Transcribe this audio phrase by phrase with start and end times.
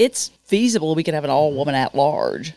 [0.00, 2.54] it's feasible we could have an all woman at large.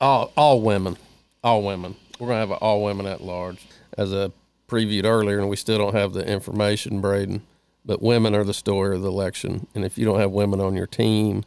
[0.00, 0.96] All all women,
[1.44, 1.94] all women.
[2.18, 3.66] We're gonna have an all women at large,
[3.98, 4.30] as I
[4.68, 7.42] previewed earlier, and we still don't have the information, Braden.
[7.84, 10.74] But women are the story of the election, and if you don't have women on
[10.74, 11.44] your team,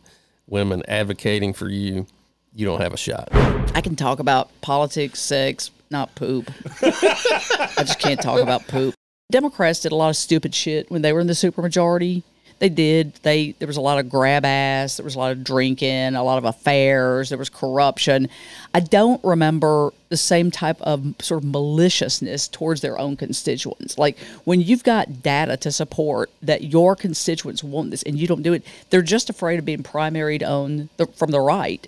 [0.48, 2.05] women advocating for you,
[2.54, 3.30] you don't have a shot.
[3.73, 6.52] I can talk about politics, sex, not poop.
[6.82, 8.94] I just can't talk about poop.
[9.32, 12.21] Democrats did a lot of stupid shit when they were in the supermajority.
[12.62, 13.16] They did.
[13.23, 14.98] They there was a lot of grab ass.
[14.98, 17.29] There was a lot of drinking, a lot of affairs.
[17.29, 18.29] There was corruption.
[18.71, 23.97] I don't remember the same type of sort of maliciousness towards their own constituents.
[23.97, 28.43] Like when you've got data to support that your constituents want this and you don't
[28.43, 31.87] do it, they're just afraid of being primaried on the, from the right.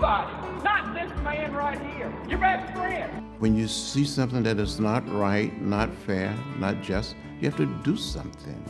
[0.00, 0.62] Nobody.
[0.62, 2.14] Not this man right here.
[2.28, 3.10] Your best friend.
[3.40, 7.66] When you see something that is not right, not fair, not just, you have to
[7.82, 8.62] do something.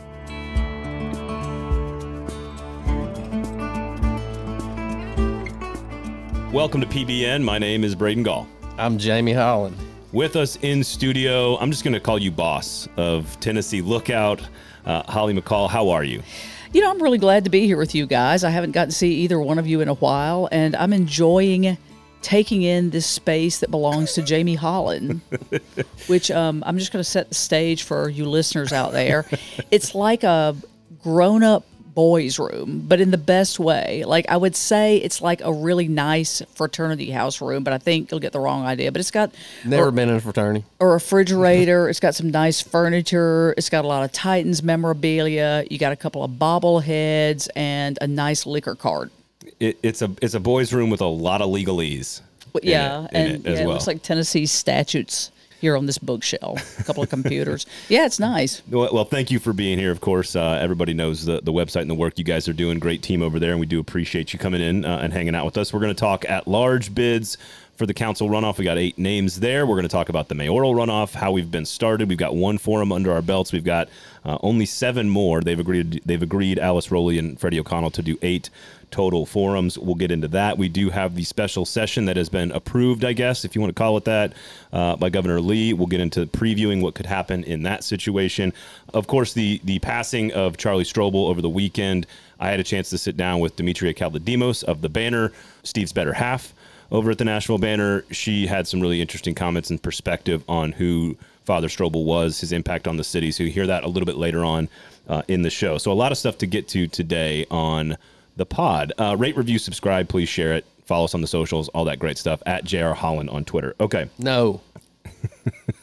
[6.51, 7.43] Welcome to PBN.
[7.43, 8.47] My name is Braden Gall.
[8.79, 9.75] I'm Jamie Hollin.
[10.11, 14.41] With us in studio, I'm just going to call you boss of Tennessee Lookout.
[14.83, 16.23] Uh, Holly McCall, how are you?
[16.71, 18.43] You know, I'm really glad to be here with you guys.
[18.43, 21.77] I haven't gotten to see either one of you in a while, and I'm enjoying
[22.21, 25.21] taking in this space that belongs to Jamie Hollin,
[26.07, 29.25] which um, I'm just going to set the stage for you listeners out there.
[29.71, 30.55] It's like a
[31.01, 31.65] grown up
[31.99, 34.05] boys' room, but in the best way.
[34.05, 38.09] Like I would say, it's like a really nice fraternity house room, but I think
[38.09, 38.89] you'll get the wrong idea.
[38.93, 39.33] But it's got
[39.65, 40.63] Never been in a fraternity.
[40.79, 41.89] a refrigerator.
[41.89, 43.53] It's got some nice furniture.
[43.57, 45.65] It's got a lot of Titans memorabilia.
[45.69, 49.11] You got a couple of bobbleheads and a nice liquor card.
[49.59, 52.21] It, it's a it's a boys' room with a lot of legalese.
[52.53, 55.75] But in yeah, it- in and it as yeah, it looks like Tennessee statutes here
[55.77, 56.79] on this bookshelf.
[56.79, 57.65] A couple of computers.
[57.87, 58.61] Yeah, it's nice.
[58.69, 59.91] Well, well, thank you for being here.
[59.91, 62.77] Of course, uh, everybody knows the, the website and the work you guys are doing.
[62.77, 65.45] Great team over there, and we do appreciate you coming in uh, and hanging out
[65.45, 65.73] with us.
[65.73, 67.37] We're going to talk at large bids
[67.79, 68.57] for the council runoff.
[68.57, 69.65] We got eight names there.
[69.65, 72.09] We're going to talk about the mayoral runoff, how we've been started.
[72.09, 73.53] We've got one forum under our belts.
[73.53, 73.87] We've got
[74.25, 75.39] uh, only seven more.
[75.39, 76.01] They've agreed.
[76.05, 76.59] They've agreed.
[76.59, 78.49] Alice Rolli and Freddie O'Connell to do eight
[78.91, 79.79] total forums.
[79.79, 80.57] We'll get into that.
[80.57, 83.73] We do have the special session that has been approved, I guess, if you want
[83.73, 84.33] to call it that,
[84.73, 85.71] uh, by Governor Lee.
[85.71, 88.51] We'll get into previewing what could happen in that situation.
[88.93, 92.07] Of course, the the passing of Charlie Strobel over the weekend.
[92.41, 95.31] I had a chance to sit down with Demetria Kalodimos of the Banner,
[95.63, 96.53] Steve's better half
[96.91, 98.03] over at the Nashville Banner.
[98.11, 102.87] She had some really interesting comments and perspective on who Father Strobel was, his impact
[102.87, 103.31] on the city.
[103.31, 104.69] So you hear that a little bit later on
[105.07, 105.77] uh, in the show.
[105.77, 107.97] So a lot of stuff to get to today on
[108.35, 108.93] the pod.
[108.97, 110.65] Uh, rate, review, subscribe, please share it.
[110.85, 113.75] Follow us on the socials, all that great stuff at JR Hollin on Twitter.
[113.79, 114.09] Okay.
[114.17, 114.61] No.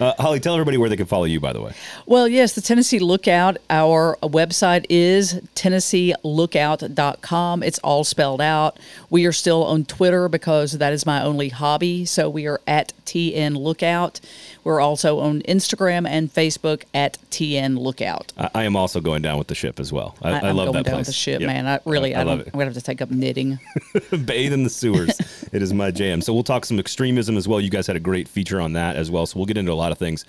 [0.00, 1.72] Uh, Holly, tell everybody where they can follow you, by the way.
[2.06, 7.62] Well, yes, the Tennessee Lookout, our website is TennesseeLookout.com.
[7.62, 8.78] It's all spelled out.
[9.10, 12.04] We are still on Twitter because that is my only hobby.
[12.04, 14.20] So we are at TN Lookout.
[14.64, 18.32] We're also on Instagram and Facebook at TN Lookout.
[18.38, 20.16] I, I am also going down with the ship as well.
[20.22, 20.98] I, I, am love going that down place.
[20.98, 21.46] with the ship, Yep.
[21.46, 21.66] man.
[21.66, 22.46] I really, I, love it.
[22.46, 23.58] I'm going to have to take up knitting.
[24.24, 25.20] bathe in the sewers.
[25.52, 26.20] it is my jam.
[26.20, 27.60] So we'll talk some extremism as well.
[27.60, 29.26] You guys had a great feature on that as well.
[29.26, 30.24] So we'll get into a lot of things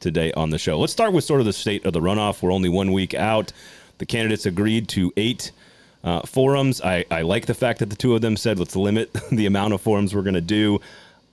[0.00, 0.78] today on the show.
[0.78, 2.42] Let's start with sort of the state of the runoff.
[2.42, 3.52] We're only one week out.
[3.98, 5.50] The candidates agreed to eight
[6.04, 6.80] uh, forums.
[6.80, 9.74] I, I like the fact that the two of them said, let's limit the amount
[9.74, 10.80] of forums we're going to do.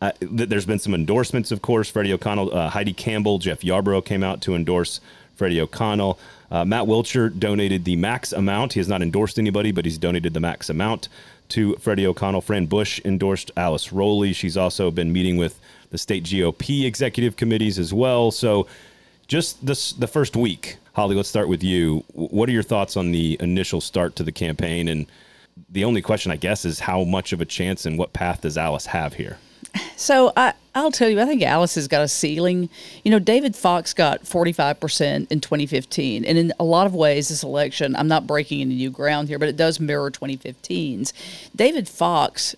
[0.02, 1.90] Uh, th- there's been some endorsements, of course.
[1.90, 5.00] Freddie O'Connell, uh, Heidi Campbell, Jeff Yarbro came out to endorse
[5.36, 6.20] Freddie O'Connell.
[6.52, 8.74] Uh, Matt Wiltshire donated the max amount.
[8.74, 11.10] He has not endorsed anybody, but he's donated the max amount
[11.50, 12.42] to Freddie O'Connell.
[12.42, 14.34] Fran Bush endorsed Alice Rolli.
[14.34, 15.60] She's also been meeting with
[15.96, 18.30] the state GOP executive committees as well.
[18.30, 18.68] So,
[19.28, 21.16] just this the first week, Holly.
[21.16, 22.04] Let's start with you.
[22.14, 24.90] What are your thoughts on the initial start to the campaign?
[24.90, 25.08] And
[25.70, 28.58] the only question, I guess, is how much of a chance and what path does
[28.58, 29.38] Alice have here?
[29.96, 32.70] So I, I'll tell you, I think Alice has got a ceiling.
[33.04, 36.26] You know, David Fox got 45% in 2015.
[36.26, 39.40] And in a lot of ways, this election, I'm not breaking any new ground here,
[39.40, 41.14] but it does mirror 2015's.
[41.56, 42.56] David Fox,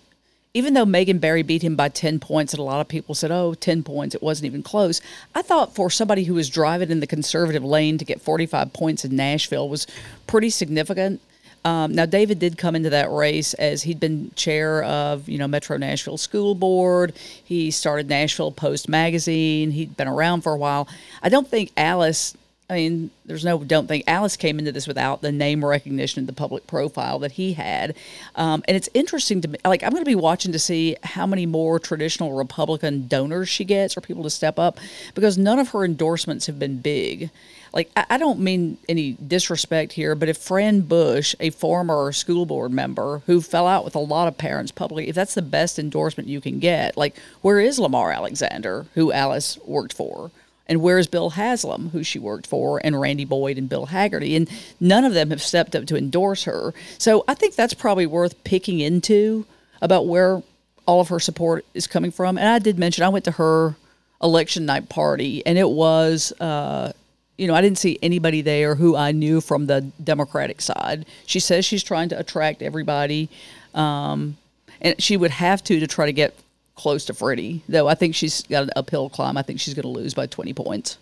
[0.58, 3.30] even though Megan Barry beat him by 10 points, and a lot of people said,
[3.30, 5.00] oh, 10 points, it wasn't even close.
[5.32, 9.04] I thought for somebody who was driving in the conservative lane to get 45 points
[9.04, 9.86] in Nashville was
[10.26, 11.20] pretty significant.
[11.64, 15.46] Um, now, David did come into that race as he'd been chair of, you know,
[15.46, 17.14] Metro Nashville School Board.
[17.44, 19.70] He started Nashville Post magazine.
[19.70, 20.88] He'd been around for a while.
[21.22, 22.36] I don't think Alice
[22.70, 26.34] I mean, there's no don't think Alice came into this without the name recognition, the
[26.34, 27.96] public profile that he had,
[28.34, 29.58] um, and it's interesting to me.
[29.64, 33.64] Like, I'm going to be watching to see how many more traditional Republican donors she
[33.64, 34.78] gets or people to step up,
[35.14, 37.30] because none of her endorsements have been big.
[37.72, 42.44] Like, I, I don't mean any disrespect here, but if Fran Bush, a former school
[42.44, 45.78] board member who fell out with a lot of parents publicly, if that's the best
[45.78, 50.30] endorsement you can get, like, where is Lamar Alexander, who Alice worked for?
[50.68, 54.36] And where's Bill Haslam, who she worked for, and Randy Boyd and Bill Hagerty?
[54.36, 56.74] And none of them have stepped up to endorse her.
[56.98, 59.46] So I think that's probably worth picking into
[59.80, 60.42] about where
[60.86, 62.36] all of her support is coming from.
[62.38, 63.76] And I did mention I went to her
[64.22, 66.92] election night party, and it was, uh,
[67.36, 71.06] you know, I didn't see anybody there who I knew from the Democratic side.
[71.24, 73.28] She says she's trying to attract everybody,
[73.74, 74.36] um,
[74.80, 76.34] and she would have to to try to get
[76.78, 77.62] close to Freddie.
[77.68, 79.36] Though I think she's got an uphill climb.
[79.36, 80.96] I think she's going to lose by 20 points.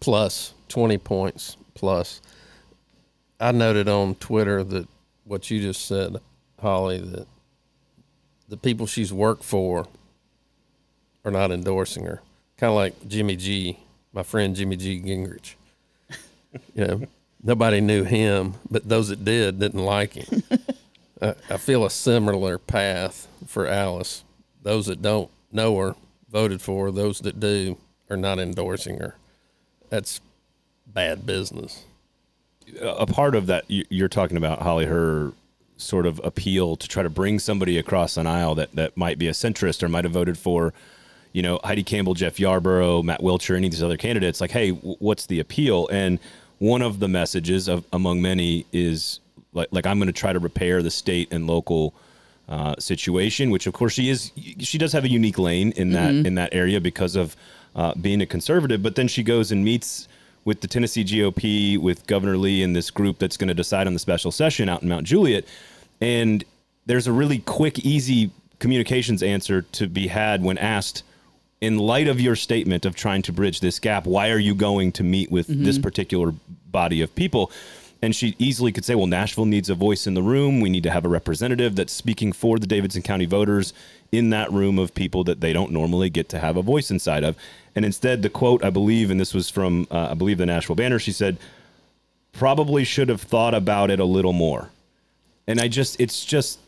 [0.00, 2.20] plus 20 points plus.
[3.38, 4.88] I noted on Twitter that
[5.24, 6.16] what you just said,
[6.60, 7.28] Holly, that
[8.48, 9.86] the people she's worked for
[11.24, 12.20] are not endorsing her.
[12.56, 13.78] Kind of like Jimmy G,
[14.12, 15.00] my friend Jimmy G.
[15.00, 15.54] Gingrich.
[16.74, 17.02] you know,
[17.42, 20.42] nobody knew him, but those that did didn't like him.
[21.22, 24.24] I, I feel a similar path for Alice.
[24.62, 25.94] Those that don't know her
[26.30, 26.90] voted for.
[26.90, 27.76] Those that do
[28.10, 29.16] are not endorsing her.
[29.90, 30.20] That's
[30.86, 31.84] bad business.
[32.82, 35.32] a part of that you- you're talking about Holly her
[35.78, 39.26] sort of appeal to try to bring somebody across an aisle that that might be
[39.26, 40.74] a centrist or might have voted for
[41.32, 44.70] you know Heidi Campbell, Jeff Yarbro, Matt Wiltshire, any of these other candidates like hey
[44.70, 46.18] what's the appeal and
[46.58, 49.20] one of the messages of among many is
[49.54, 51.94] like like I'm going to try to repair the state and local
[52.48, 54.32] uh, situation, which of course she is.
[54.60, 57.36] She does have a unique lane in that in that area because of
[57.76, 58.82] uh, being a conservative.
[58.82, 60.08] But then she goes and meets
[60.44, 63.92] with the Tennessee GOP, with Governor Lee, and this group that's going to decide on
[63.92, 65.44] the special session out in Mount Juliet.
[66.00, 66.42] And
[66.86, 71.02] there's a really quick, easy communications answer to be had when asked.
[71.60, 74.92] In light of your statement of trying to bridge this gap, why are you going
[74.92, 76.32] to meet with this particular
[76.70, 77.50] body of people?
[78.00, 80.60] And she easily could say, well, Nashville needs a voice in the room.
[80.60, 83.72] We need to have a representative that's speaking for the Davidson County voters
[84.12, 87.24] in that room of people that they don't normally get to have a voice inside
[87.24, 87.36] of.
[87.74, 90.76] And instead, the quote, I believe, and this was from, uh, I believe, the Nashville
[90.76, 91.38] Banner, she said,
[92.32, 94.70] probably should have thought about it a little more.
[95.48, 96.60] And I just, it's just,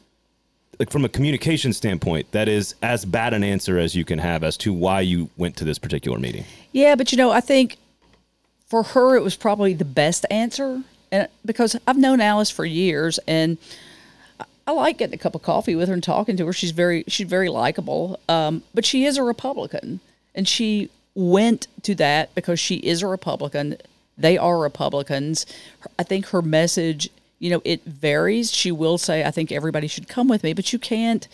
[0.81, 4.43] like from a communication standpoint, that is as bad an answer as you can have
[4.43, 6.45] as to why you went to this particular meeting.
[6.73, 7.77] Yeah, but you know, I think
[8.67, 13.19] for her it was probably the best answer, and because I've known Alice for years,
[13.27, 13.59] and
[14.67, 16.53] I- like getting a cup of coffee with her and talking to her.
[16.53, 20.01] She's very she's very likable, um, but she is a Republican,
[20.35, 23.77] and she went to that because she is a Republican.
[24.17, 25.47] They are Republicans.
[25.99, 28.53] I think her message, you know, it varies.
[28.53, 31.27] She will say, "I think everybody should come with me," but you can't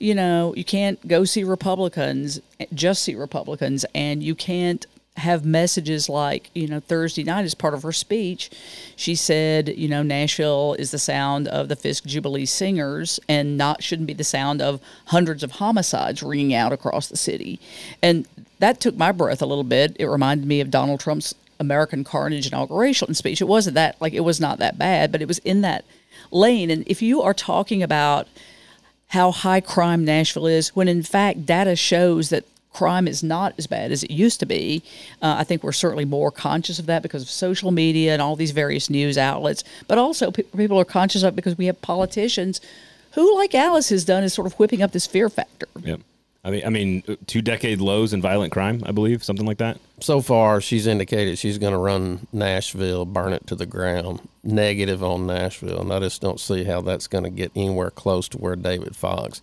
[0.00, 2.40] you know, you can't go see Republicans,
[2.72, 4.86] just see Republicans, and you can't
[5.20, 8.50] have messages like, you know, Thursday night as part of her speech,
[8.96, 13.82] she said, you know, Nashville is the sound of the Fisk Jubilee singers and not
[13.82, 17.60] shouldn't be the sound of hundreds of homicides ringing out across the city.
[18.02, 18.26] And
[18.58, 19.96] that took my breath a little bit.
[19.98, 23.40] It reminded me of Donald Trump's American Carnage inauguration speech.
[23.40, 25.84] It wasn't that like it was not that bad, but it was in that
[26.30, 26.70] lane.
[26.70, 28.26] And if you are talking about
[29.08, 33.66] how high crime Nashville is, when in fact data shows that crime is not as
[33.66, 34.82] bad as it used to be.
[35.22, 38.36] Uh, I think we're certainly more conscious of that because of social media and all
[38.36, 41.80] these various news outlets, but also pe- people are conscious of it because we have
[41.82, 42.60] politicians
[43.12, 45.66] who, like Alice has done, is sort of whipping up this fear factor.
[45.82, 46.00] Yep.
[46.42, 49.78] I mean, I mean, two decade lows in violent crime, I believe, something like that.
[50.00, 55.04] So far, she's indicated she's going to run Nashville, burn it to the ground, negative
[55.04, 58.38] on Nashville, and I just don't see how that's going to get anywhere close to
[58.38, 59.42] where David Fox.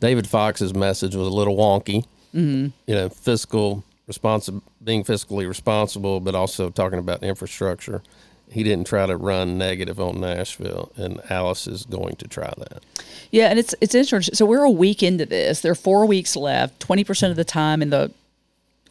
[0.00, 2.04] David Fox's message was a little wonky.
[2.34, 2.68] Mm-hmm.
[2.86, 8.02] You know, fiscal responsi- being fiscally responsible, but also talking about infrastructure.
[8.50, 12.82] He didn't try to run negative on Nashville, and Alice is going to try that.
[13.30, 14.34] Yeah, and it's it's interesting.
[14.34, 15.60] So we're a week into this.
[15.60, 16.78] There are four weeks left.
[16.78, 18.12] Twenty percent of the time in the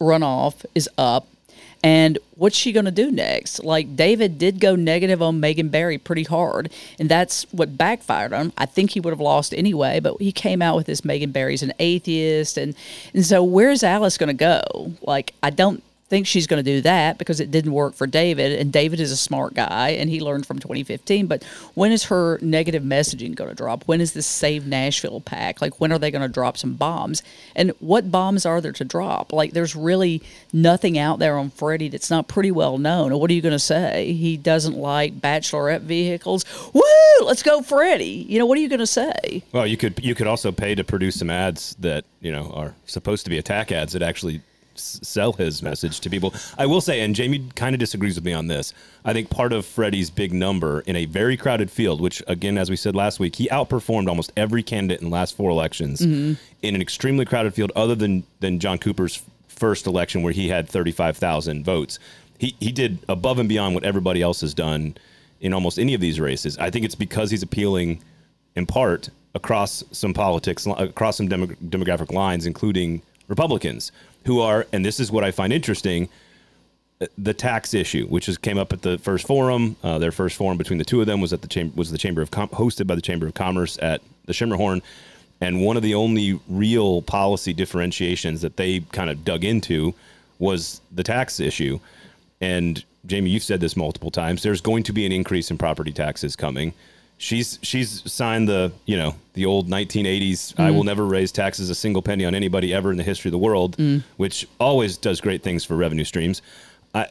[0.01, 1.27] runoff is up.
[1.83, 3.61] And what's she going to do next?
[3.63, 8.45] Like David did go negative on Megan Barry pretty hard, and that's what backfired on
[8.47, 8.53] him.
[8.57, 11.61] I think he would have lost anyway, but he came out with this Megan Barry's
[11.61, 12.73] an atheist, and
[13.13, 14.93] and so where's Alice going to go?
[15.01, 18.59] Like I don't think she's going to do that because it didn't work for David,
[18.59, 21.25] and David is a smart guy and he learned from 2015.
[21.25, 21.43] But
[21.73, 23.87] when is her negative messaging going to drop?
[23.87, 25.59] When is this Save Nashville pack?
[25.59, 27.23] Like, when are they going to drop some bombs?
[27.55, 29.33] And what bombs are there to drop?
[29.33, 30.21] Like, there's really
[30.53, 33.17] nothing out there on Freddie that's not pretty well known.
[33.17, 34.13] What are you going to say?
[34.13, 36.45] He doesn't like bachelorette vehicles.
[36.73, 36.81] Woo!
[37.23, 38.25] Let's go, Freddie.
[38.29, 39.43] You know, what are you going to say?
[39.51, 42.75] Well, you could you could also pay to produce some ads that you know are
[42.85, 44.41] supposed to be attack ads that actually
[44.75, 46.33] sell his message to people.
[46.57, 48.73] I will say, and Jamie kind of disagrees with me on this.
[49.05, 52.69] I think part of Freddie's big number in a very crowded field, which again, as
[52.69, 56.33] we said last week, he outperformed almost every candidate in the last four elections mm-hmm.
[56.61, 60.67] in an extremely crowded field, other than than John Cooper's first election where he had
[60.67, 61.99] thirty five thousand votes.
[62.39, 64.95] He he did above and beyond what everybody else has done
[65.41, 66.57] in almost any of these races.
[66.57, 68.01] I think it's because he's appealing
[68.55, 73.91] in part across some politics, across some demo- demographic lines, including Republicans,
[74.25, 76.09] who are, and this is what I find interesting,
[77.01, 79.75] uh, the tax issue, which has came up at the first forum.
[79.83, 81.97] Uh, their first forum between the two of them was at the chamber, was the
[81.97, 84.81] Chamber of Com- hosted by the Chamber of Commerce at the Schermerhorn,
[85.41, 89.93] and one of the only real policy differentiations that they kind of dug into
[90.39, 91.79] was the tax issue.
[92.39, 94.43] And Jamie, you've said this multiple times.
[94.43, 96.73] There's going to be an increase in property taxes coming.
[97.17, 100.59] She's she's signed the you know the old 1980s.
[100.59, 100.87] I will mm.
[100.87, 103.77] never raise taxes a single penny on anybody ever in the history of the world,
[103.77, 104.03] mm.
[104.17, 106.41] which always does great things for revenue streams.
[106.93, 107.07] I,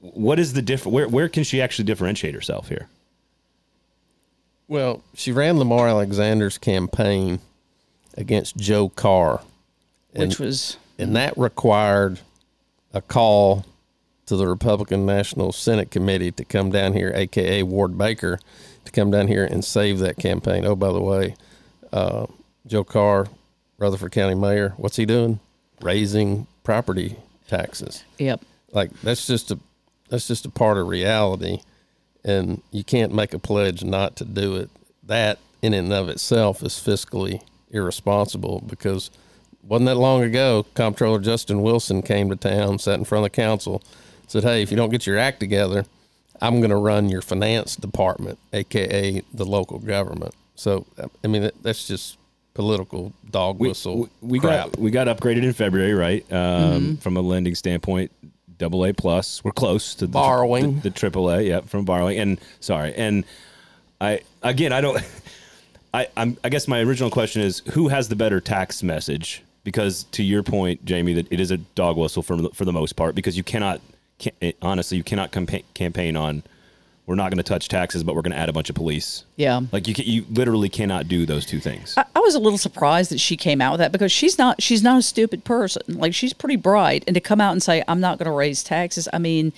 [0.00, 0.84] what is the diff?
[0.84, 2.88] Where where can she actually differentiate herself here?
[4.68, 7.40] Well, she ran Lamar Alexander's campaign
[8.16, 9.40] against Joe Carr,
[10.14, 12.20] Which was and that required
[12.92, 13.64] a call
[14.26, 18.38] to the Republican National Senate Committee to come down here, aka Ward Baker,
[18.84, 20.64] to come down here and save that campaign.
[20.64, 21.36] Oh, by the way,
[21.92, 22.26] uh,
[22.66, 23.26] Joe Carr,
[23.78, 25.40] Rutherford County Mayor, what's he doing?
[25.80, 27.16] Raising property
[27.48, 28.04] taxes.
[28.18, 28.40] yep.
[28.72, 29.58] Like that's just a
[30.08, 31.60] that's just a part of reality,
[32.24, 34.70] and you can't make a pledge not to do it.
[35.02, 39.10] That in and of itself is fiscally irresponsible because
[39.62, 43.36] wasn't that long ago comptroller justin wilson came to town sat in front of the
[43.36, 43.82] council
[44.26, 45.84] said hey if you don't get your act together
[46.42, 50.86] i'm going to run your finance department aka the local government so
[51.24, 52.16] i mean that's just
[52.54, 54.72] political dog whistle we, we crap.
[54.72, 56.30] got we got upgraded in February, right?
[56.32, 58.10] Um, From a lending standpoint,
[58.58, 59.42] double A plus.
[59.44, 60.74] We're close to the, Borrowing.
[60.76, 61.40] the, the triple A.
[61.42, 62.18] Yeah, from borrowing.
[62.18, 63.24] And sorry, and
[64.00, 65.00] I again, I don't.
[65.94, 69.42] I I'm, I guess my original question is who has the better tax message?
[69.62, 72.72] Because to your point, Jamie, that it is a dog whistle for the- for the
[72.72, 73.14] most part.
[73.14, 73.89] Because you cannot, can,
[74.26, 76.42] it, eh, honestly, you cannot campa- campaign on.
[77.06, 79.24] We're not going to touch taxes, but we're going to add a bunch of police.
[79.34, 79.62] Yeah.
[79.72, 81.94] Like you, can, you literally cannot do those two things.
[81.96, 84.62] I, I was a little surprised that she came out with that because she's not
[84.62, 85.82] she's not a stupid person.
[85.88, 88.62] Like she's pretty bright, and to come out and say I'm not going to raise
[88.62, 89.08] taxes.
[89.12, 89.52] I mean,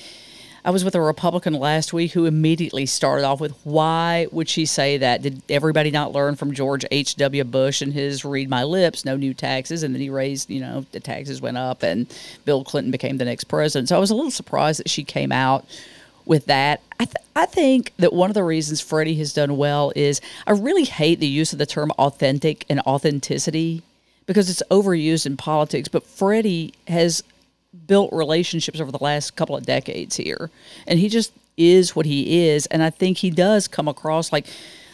[0.64, 4.64] I was with a Republican last week who immediately started off with why would she
[4.64, 5.21] say that?
[5.21, 7.16] Did everybody not learn from George H.
[7.16, 7.42] W.
[7.42, 9.04] Bush and his "Read My Lips"?
[9.04, 12.07] No new taxes, and then he raised you know the taxes went up, and
[12.45, 13.88] Bill Clinton became the next president.
[13.88, 15.64] So I was a little surprised that she came out
[16.26, 16.81] with that.
[17.00, 20.52] I, th- I think that one of the reasons Freddie has done well is I
[20.52, 23.83] really hate the use of the term authentic and authenticity
[24.26, 25.88] because it's overused in politics.
[25.88, 27.25] But Freddie has
[27.86, 30.50] built relationships over the last couple of decades here,
[30.86, 32.66] and he just is what he is.
[32.66, 34.46] And I think he does come across like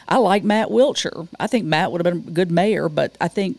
[0.08, 1.28] I like Matt Wiltshire.
[1.38, 3.58] I think Matt would have been a good mayor, but I think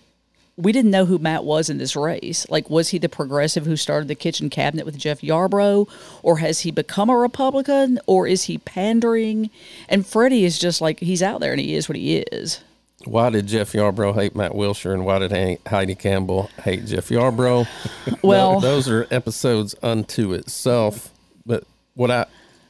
[0.58, 2.46] we didn't know who Matt was in this race.
[2.50, 5.88] Like, was he the progressive who started the kitchen cabinet with Jeff Yarbro,
[6.22, 9.52] or has he become a Republican, or is he pandering?
[9.88, 12.62] And Freddie is just like he's out there and he is what he is.
[13.06, 17.68] Why did Jeff Yarbro hate Matt Wiltshire, and why did Heidi Campbell hate Jeff Yarbro?
[18.22, 21.12] Well- Tho- those are episodes unto itself.
[21.46, 21.64] But
[21.96, 22.26] what I,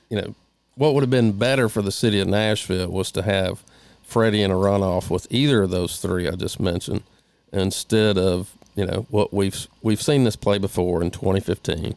[0.10, 0.36] you know,
[0.76, 3.64] what would have been better for the city of Nashville was to have
[4.04, 7.04] Freddie in a runoff with either of those three I just mentioned,
[7.52, 11.96] instead of you know what we've we've seen this play before in 2015,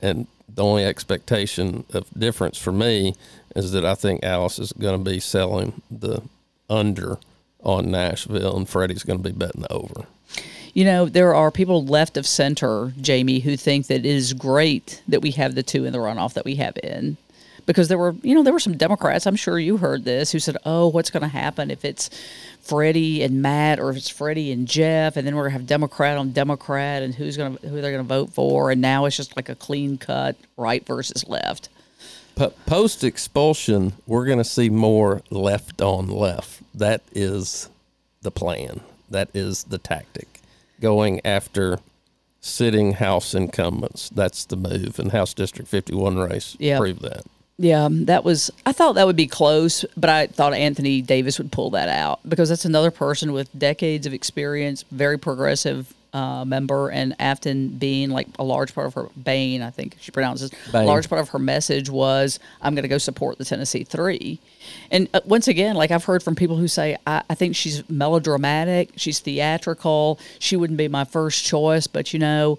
[0.00, 3.14] and the only expectation of difference for me
[3.56, 6.22] is that I think Alice is going to be selling the
[6.70, 7.18] under
[7.62, 10.06] on Nashville, and Freddie's going to be betting the over.
[10.74, 15.02] You know, there are people left of center, Jamie, who think that it is great
[15.06, 17.18] that we have the two in the runoff that we have in.
[17.64, 20.40] Because there were, you know, there were some Democrats, I'm sure you heard this, who
[20.40, 22.10] said, oh, what's going to happen if it's
[22.60, 25.66] Freddie and Matt or if it's Freddie and Jeff, and then we're going to have
[25.68, 28.72] Democrat on Democrat and who's going to, who they're going to vote for.
[28.72, 31.68] And now it's just like a clean cut right versus left.
[32.34, 36.62] Po- Post expulsion, we're going to see more left on left.
[36.74, 37.68] That is
[38.22, 38.80] the plan.
[39.10, 40.40] That is the tactic.
[40.80, 41.78] Going after
[42.40, 44.08] sitting House incumbents.
[44.08, 46.78] That's the move, and House District 51 race Yeah.
[46.78, 47.24] proved that.
[47.58, 48.50] Yeah, that was.
[48.66, 52.18] I thought that would be close, but I thought Anthony Davis would pull that out
[52.28, 58.10] because that's another person with decades of experience, very progressive uh, member, and Aftyn being
[58.10, 60.86] like a large part of her Behn, I think she pronounces Behn.
[60.86, 64.38] large part of her message was, "I'm going to go support the Tennessee Three.
[64.90, 67.88] And uh, once again, like I've heard from people who say, I, I think she's
[67.90, 72.58] melodramatic, she's theatrical, she wouldn't be my first choice, but you know,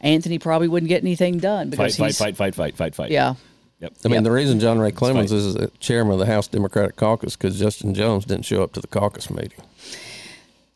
[0.00, 3.10] Anthony probably wouldn't get anything done because fight, he's fight, fight, fight, fight, fight.
[3.10, 3.34] yeah.
[3.80, 3.92] Yep.
[4.04, 4.24] I mean, Yep.
[4.24, 7.92] the reason John Ray Clemmons is the chairman of the House Democratic Caucus because Justin
[7.92, 9.58] Jones didn't show up to the caucus meeting.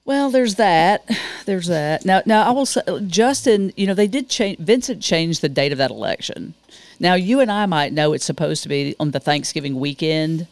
[0.08, 1.06] Well, there's that.
[1.44, 2.06] There's that.
[2.06, 3.74] Now, now I will say, Justin.
[3.76, 4.58] You know, they did change.
[4.58, 6.54] Vincent changed the date of that election.
[6.98, 10.46] Now, you and I might know it's supposed to be on the Thanksgiving weekend,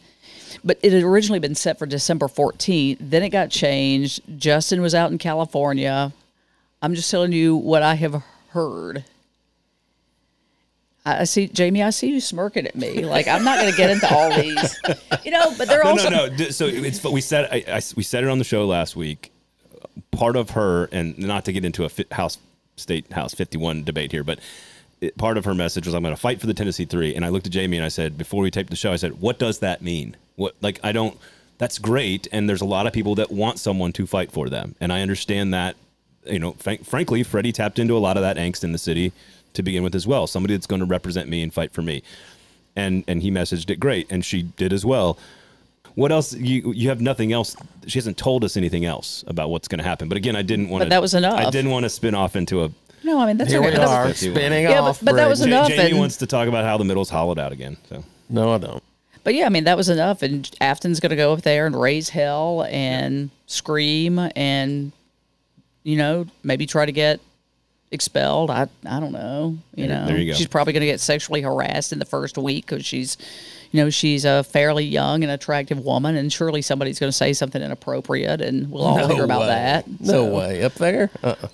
[0.62, 2.98] but it had originally been set for December 14th.
[3.00, 4.20] Then it got changed.
[4.36, 6.12] Justin was out in California.
[6.82, 9.04] I'm just telling you what I have heard.
[11.06, 11.82] I see, Jamie.
[11.82, 13.06] I see you smirking at me.
[13.06, 14.78] Like I'm not going to get into all these,
[15.24, 15.54] you know.
[15.56, 16.48] But they're No, also no, no.
[16.50, 19.32] So it's we said I, I, we said it on the show last week.
[20.10, 22.38] Part of her, and not to get into a House
[22.76, 24.38] State House 51 debate here, but
[25.00, 27.14] it, part of her message was, "I'm going to fight for the Tennessee three.
[27.14, 29.20] And I looked at Jamie and I said, before we taped the show, I said,
[29.20, 30.16] "What does that mean?
[30.36, 31.18] What like I don't.
[31.58, 34.74] That's great, and there's a lot of people that want someone to fight for them,
[34.80, 35.76] and I understand that.
[36.24, 39.12] You know, frank, frankly, Freddie tapped into a lot of that angst in the city
[39.54, 40.26] to begin with as well.
[40.26, 42.02] Somebody that's going to represent me and fight for me."
[42.76, 45.18] and and he messaged it great and she did as well
[45.96, 47.56] what else you you have nothing else
[47.88, 50.68] she hasn't told us anything else about what's going to happen but again i didn't
[50.68, 51.40] want to But that was enough.
[51.40, 52.70] i didn't want to spin off into a
[53.04, 53.20] no.
[53.20, 53.76] I mean, that's Here we okay.
[53.76, 54.34] That's- are, 51.
[54.36, 55.00] spinning Yeah, but- off.
[55.02, 55.52] but that was Brady.
[55.52, 55.68] Enough.
[55.68, 58.58] jamie and- wants to talk about how the middle's hollowed out again so No, I
[58.58, 58.82] don't.
[59.22, 61.78] But yeah, I mean that was enough, and Aftyn's going to go up there and
[61.80, 64.92] raise hell and scream and
[65.84, 67.20] you know maybe try to get
[67.92, 68.50] expelled.
[68.50, 69.56] I I don't know.
[69.74, 70.36] You know, there you go.
[70.38, 73.16] she's probably going to get sexually harassed in the first week because she's,
[73.76, 77.32] you know, she's a fairly young and attractive woman, and surely somebody's going to say
[77.34, 79.46] something inappropriate, and we'll all hear about way.
[79.48, 79.86] that.
[80.00, 80.62] No So- way.
[80.64, 81.10] Up there?
[81.22, 81.48] Uh-uh.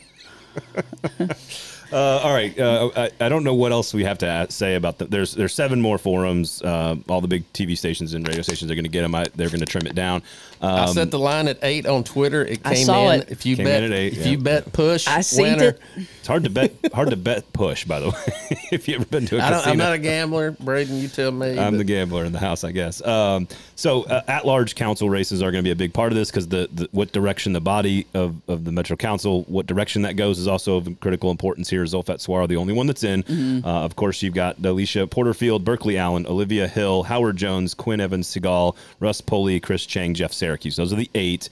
[1.92, 2.58] Uh, all right.
[2.58, 5.04] Uh, I, I don't know what else we have to a- say about the.
[5.04, 6.62] There's there's seven more forums.
[6.62, 9.14] Uh, all the big TV stations and radio stations are going to get them.
[9.14, 10.22] I, they're going to trim it down.
[10.62, 12.44] I Um, set the line at eight on Twitter.
[12.44, 13.20] It I came saw in.
[13.22, 13.30] it.
[13.30, 14.32] If you Came bet, in at eight, if yeah.
[14.32, 15.68] you bet push, I seen winner.
[15.70, 15.80] it.
[16.18, 16.72] it's hard to bet.
[16.94, 17.84] Hard to bet push.
[17.84, 19.72] By the way, if you ever been to a I don't, casino.
[19.72, 20.96] I'm not a gambler, Braden.
[20.98, 21.58] You tell me.
[21.58, 23.04] I'm but- the gambler in the house, I guess.
[23.04, 26.30] Um, so, uh, at-large council races are going to be a big part of this
[26.30, 30.14] because the, the what direction the body of, of the Metro Council, what direction that
[30.14, 31.82] goes, is also of critical importance here.
[31.82, 33.24] Zulfat Suara, the only one that's in.
[33.64, 38.28] Uh, of course, you've got Alicia Porterfield, Burkley Allen, Olivia Hill, Howard Jones, Quinn Evans
[38.32, 40.32] Segal, Russ Pulley, Chris Chang, Jeff
[40.76, 41.48] Those are the eight.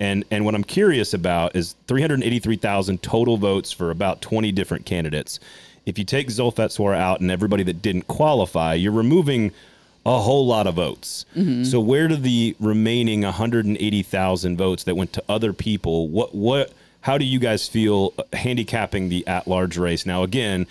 [0.00, 5.40] And and what I'm curious about is 383,000 total votes for about 20 different candidates.
[5.86, 9.52] If you take Suara out and everybody that didn't qualify, you're removing
[10.06, 11.24] a whole lot of votes.
[11.36, 11.64] Mm-hmm.
[11.64, 16.08] So where do the remaining 180,000 votes that went to other people?
[16.08, 16.72] What what?
[17.02, 20.22] How do you guys feel handicapping the at-large race now?
[20.22, 20.66] Again,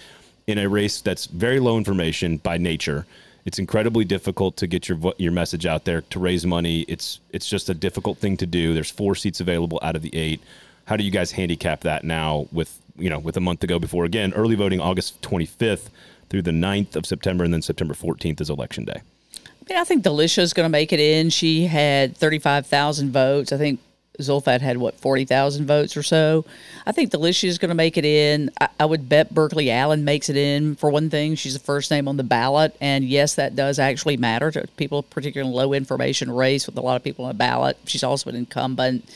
[0.48, 3.06] in a race that's very low information by nature,
[3.46, 6.82] it's incredibly difficult to get your your message out there to raise money.
[6.88, 8.74] It's it's just a difficult thing to do.
[8.74, 10.42] There's four seats available out of the eight.
[10.86, 13.80] How do you guys handicap that now with you know with a month to go
[13.80, 15.90] before again early voting August 25th
[16.30, 19.02] through the 9th of September and then September 14th is election day.
[19.36, 21.30] I mean, I think Delishia's going to make it in.
[21.30, 23.52] She had 35,000 votes.
[23.52, 23.80] I think
[24.19, 26.45] Zulfat had, what, 40,000 votes or so.
[26.86, 28.52] I think Delishia is going to make it in.
[28.62, 31.36] I, I would bet Burkley Allen makes it in for one thing.
[31.36, 32.76] She's the first name on the ballot.
[32.80, 36.82] And yes, that does actually matter to people, particularly in low information race with a
[36.82, 37.78] lot of people on the ballot.
[37.86, 39.10] She's also an incumbent.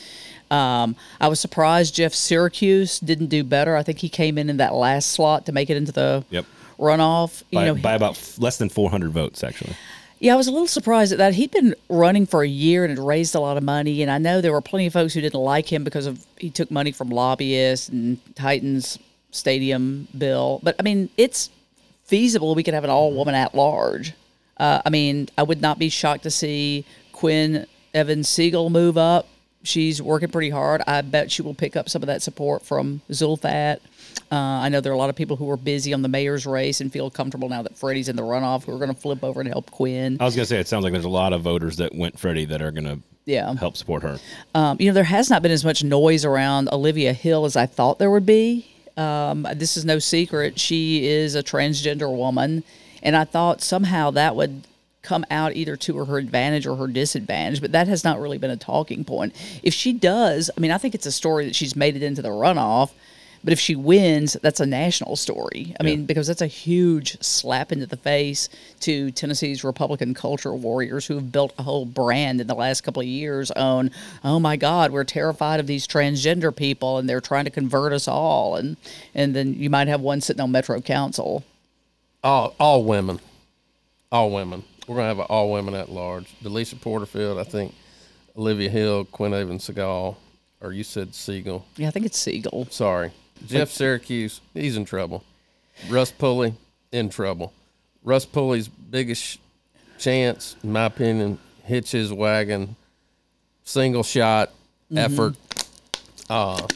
[0.50, 3.76] Um, I was surprised Jeff Syracuse didn't do better.
[3.76, 6.46] I think he came in in that last slot to make it into the Yep.
[6.78, 7.42] runoff.
[7.50, 9.76] You By, know, by about f- less than 400 votes actually.
[10.20, 11.34] Yeah, I was a little surprised at that.
[11.34, 14.18] He'd been running for a year and had raised a lot of money, and I
[14.18, 16.92] know there were plenty of folks who didn't like him because of he took money
[16.92, 18.98] from lobbyists and Titans
[19.30, 20.60] stadium bill.
[20.62, 21.50] But I mean, it's
[22.04, 24.12] feasible we could have an all woman at large.
[24.56, 29.28] Uh, I mean, I would not be shocked to see Quinn Evans Siegel move up.
[29.64, 30.82] She's working pretty hard.
[30.86, 33.78] I bet she will pick up some of that support from Zulfat.
[34.30, 36.46] Uh, I know there are a lot of people who are busy on the mayor's
[36.46, 39.24] race and feel comfortable now that Freddie's in the runoff who are going to flip
[39.24, 40.16] over and help Quinn.
[40.20, 42.18] I was going to say it sounds like there's a lot of voters that went
[42.18, 43.54] Freddie that are going to Yeah.
[43.56, 44.18] help support her.
[44.54, 47.66] Um, you know, there has not been as much noise around Olivia Hill as I
[47.66, 48.66] thought there would be.
[48.96, 50.58] Um, this is no secret.
[50.58, 52.64] She is a transgender woman.
[53.02, 54.64] And I thought somehow that would
[55.08, 58.50] come out either to her advantage or her disadvantage, but that has not really been
[58.50, 59.34] a talking point.
[59.62, 62.22] If she does, I mean, I think it's a story that she's made it into
[62.22, 62.90] the runoff.
[63.44, 65.74] But if she wins, that's a national story.
[65.78, 68.48] I mean, because that's a huge slap into the face
[68.80, 73.00] to Tennessee's Republican culture warriors who have built a whole brand in the last couple
[73.00, 73.92] of years on,
[74.24, 78.08] oh my God, we're terrified of these transgender people and they're trying to convert us
[78.08, 78.56] all.
[78.56, 78.76] And
[79.14, 81.44] and then you might have one sitting on Metro Council.
[82.24, 83.20] all all women,
[84.10, 84.64] all women.
[84.88, 86.26] We're gonna have an all women at large.
[86.42, 87.74] Delishia Porterfield, I think,
[88.36, 90.16] Olivia Hill, Quinn Avon Segal,
[90.62, 91.64] or you said Siegel.
[91.76, 92.66] Yeah, I think it's Siegel.
[92.70, 93.12] Sorry,
[93.46, 95.22] Jeff Syracuse, he's in trouble.
[95.88, 96.54] Russ Pulley
[96.90, 97.52] in trouble.
[98.02, 99.38] Russ Pulley's biggest
[99.98, 102.74] chance, in my opinion, hitch his wagon,
[103.64, 104.50] single shot
[104.96, 105.36] effort,
[106.30, 106.66] uh,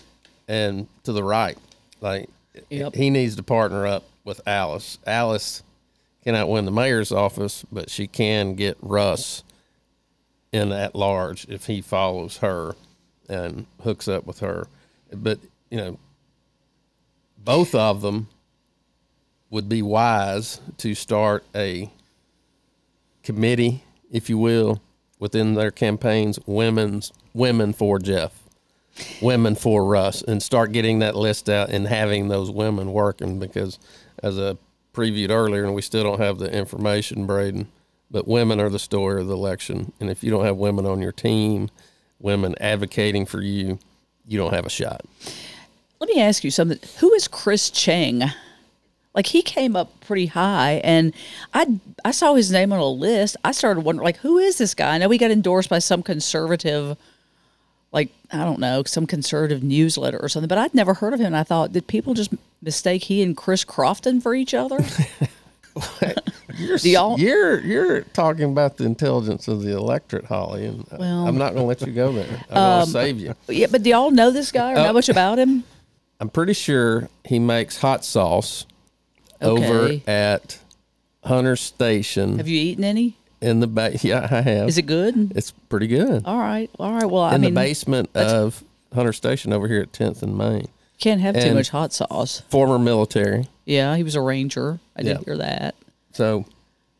[0.48, 1.56] and to the right.
[2.02, 2.28] Like
[2.68, 2.94] Yep.
[2.94, 4.98] he needs to partner up with Alice.
[5.06, 5.62] Alice
[6.24, 9.42] cannot win the mayor's office, but she can get Russ
[10.52, 12.76] in at large if he follows her
[13.28, 14.66] and hooks up with her.
[15.12, 15.38] But
[15.70, 15.98] you know,
[17.38, 18.28] both of them
[19.50, 21.90] would be wise to start a
[23.22, 24.80] committee, if you will,
[25.18, 28.42] within their campaigns, women's women for Jeff,
[29.20, 33.78] women for Russ, and start getting that list out and having those women working because
[34.22, 34.56] as I
[34.92, 37.68] previewed earlier, and we still don't have the information, Braden,
[38.10, 39.92] but women are the story of the election.
[40.00, 41.70] And if you don't have women on your team,
[42.20, 43.78] women advocating for you,
[44.26, 45.02] you don't have a shot.
[45.98, 46.78] Let me ask you something.
[46.98, 48.22] Who is Chris Chang?
[49.14, 51.12] Like he came up pretty high, and
[51.52, 53.36] I I saw his name on a list.
[53.44, 54.94] I started wondering, like, who is this guy?
[54.94, 56.96] I know he got endorsed by some conservative,
[57.92, 60.48] like I don't know, some conservative newsletter or something.
[60.48, 61.26] But I'd never heard of him.
[61.26, 64.78] And I thought, did people just mistake he and Chris Crofton for each other?
[66.58, 66.76] You're,
[67.16, 71.38] you're you're talking about the intelligence of the electorate, Holly, and uh, Well- Um, I'm
[71.38, 72.44] not going to let you go there.
[72.50, 73.34] I'm going to save you.
[73.48, 75.64] yeah, but do y'all know this guy or know much about him?
[76.20, 78.66] I'm pretty sure he makes hot sauce
[79.40, 80.58] over at
[81.24, 83.16] Hunter Station Have you eaten any?
[83.40, 84.04] in the back.
[84.04, 84.68] Yeah, I have.
[84.68, 85.32] Is it good?
[85.34, 86.24] It's pretty good.
[86.26, 87.06] All right, all right.
[87.10, 88.62] Well, I in mean, the basement of
[88.94, 90.68] Hunter Station over here at 10th and Main.
[91.02, 92.42] Can't have too and- much hot sauce.
[92.48, 94.80] Former military, Yeah, he was a ranger.
[94.96, 95.24] I did Yeah.
[95.24, 95.74] hear that.
[96.12, 96.44] so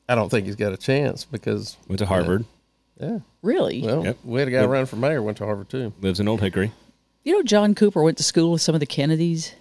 [0.08, 2.44] I don't think he's got a chance because Went to Harvard.
[3.00, 3.20] yeah.
[3.42, 3.82] Really?
[3.82, 4.18] Well, Yep.
[4.24, 5.92] we had a guy running for mayor went to Harvard too.
[6.00, 6.72] Lives in Old Hickory.
[7.24, 9.52] You know, John Cooper went to school with some of the Kennedys.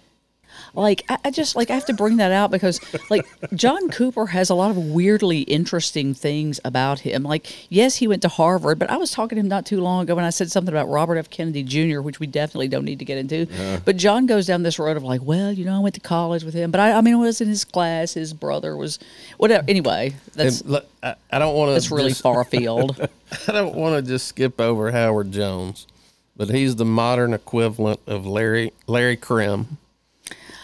[0.74, 4.26] Like, I, I just like I have to bring that out because, like, John Cooper
[4.26, 7.22] has a lot of weirdly interesting things about him.
[7.22, 10.02] Like, yes, he went to Harvard, but I was talking to him not too long
[10.02, 11.30] ago when I said something about Robert F.
[11.30, 13.42] Kennedy Jr., which we definitely don't need to get into.
[13.42, 13.80] Uh-huh.
[13.84, 16.44] But John goes down this road of like, well, you know, I went to college
[16.44, 18.14] with him, but I, I mean, I was in his class.
[18.14, 18.98] His brother was
[19.38, 19.64] whatever.
[19.68, 21.72] Anyway, that's And look, I, I don't want to.
[21.74, 23.00] that's really far afield.
[23.48, 25.86] I don't want to just skip over Howard Jones,
[26.36, 29.78] but he's the modern equivalent of Larry Larry Krim,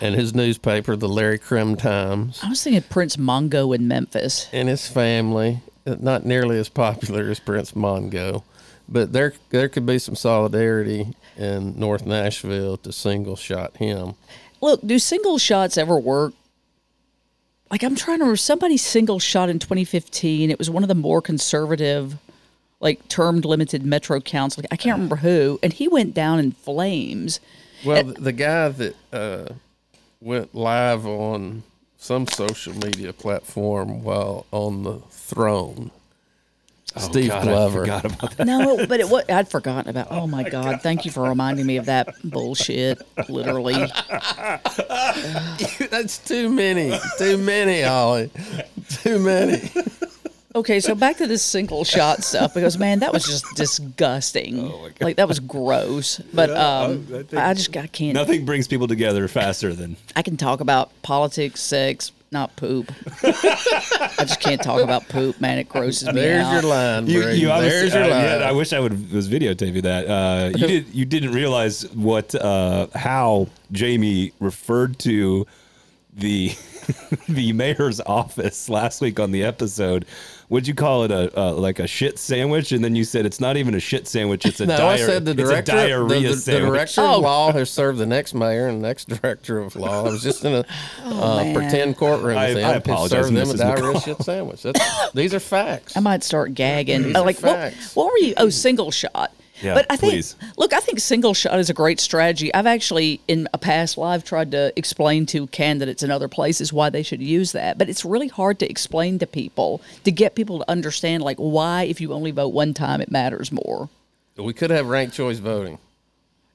[0.00, 4.48] and his newspaper, the Larry Krim Times, I was thinking Prince Mongo in Memphis.
[4.52, 5.60] and his family.
[5.86, 8.42] uh, Not nearly as popular as Prince Mongo,
[8.88, 14.14] but there there could be some solidarity in North Nashville to single shot him.
[14.60, 16.34] Look, do single shots ever work?
[17.70, 20.50] Like I'm trying to remember somebody single shot in 2015.
[20.50, 22.16] It was one of the more conservative,
[22.80, 24.62] like termed limited Metro Council.
[24.72, 27.40] I can't remember who, and he went down in flames.
[27.84, 29.52] Well, the, the guy that uh,
[30.20, 31.62] went live on
[31.96, 35.90] some social media platform while on the throne,
[36.96, 37.80] oh, Steve Oh, God, I Glover.
[37.80, 38.46] forgot about that.
[38.46, 40.08] No, but it was I'd forgotten about.
[40.10, 40.80] Oh my God!
[40.82, 43.00] Thank you for reminding me of that bullshit.
[43.28, 43.74] Literally,
[45.90, 46.98] That's too many.
[47.18, 48.30] Too many, Ollie.
[49.02, 49.68] Too many.
[50.54, 54.72] Okay, so back to this single shot stuff because man, that was just disgusting.
[55.00, 56.18] Like that was gross.
[56.32, 57.06] But um,
[57.36, 58.14] I just I can't.
[58.14, 62.90] Nothing brings people together faster than I can talk about politics, sex, not poop.
[63.22, 65.58] I just can't talk about poop, man.
[65.58, 66.52] It grosses me There's out.
[66.54, 67.40] your line, You, Brady.
[67.40, 68.40] you obviously, There's your uh, line.
[68.40, 70.08] yeah, I wish I would was videotaping that.
[70.08, 70.94] Uh, you did.
[70.94, 75.46] You didn't realize what uh, how Jamie referred to
[76.14, 76.52] the
[77.28, 80.06] the mayor's office last week on the episode.
[80.50, 82.72] Would you call it a uh, like a shit sandwich?
[82.72, 84.46] And then you said it's not even a shit sandwich.
[84.46, 84.98] It's a diarrhea sandwich.
[84.98, 87.16] no, diar- I said the director, diarrhea the, the, the director Oh.
[87.16, 90.00] of law has served the next mayor and the next director of law.
[90.06, 90.64] I was just in a uh,
[91.04, 91.54] Oh, man.
[91.54, 92.76] pretend courtroom I- with I him.
[92.78, 94.04] apologize, Served them a diarrhea McCall.
[94.04, 94.62] shit sandwich.
[94.62, 95.96] That's, these are facts.
[95.98, 97.02] I might start gagging.
[97.02, 98.32] These Uh, are like what, what were you?
[98.38, 99.30] Oh, single shot.
[99.62, 100.36] Yeah, but I think please.
[100.56, 102.52] look, I think single shot is a great strategy.
[102.54, 106.90] I've actually in a past life tried to explain to candidates in other places why
[106.90, 110.58] they should use that, but it's really hard to explain to people to get people
[110.60, 113.88] to understand like why if you only vote one time it matters more.
[114.36, 115.78] We could have ranked choice voting.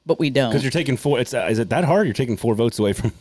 [0.06, 0.52] but we don't.
[0.52, 1.20] Because you're taking four.
[1.20, 2.08] It's uh, is it that hard?
[2.08, 3.12] You're taking four votes away from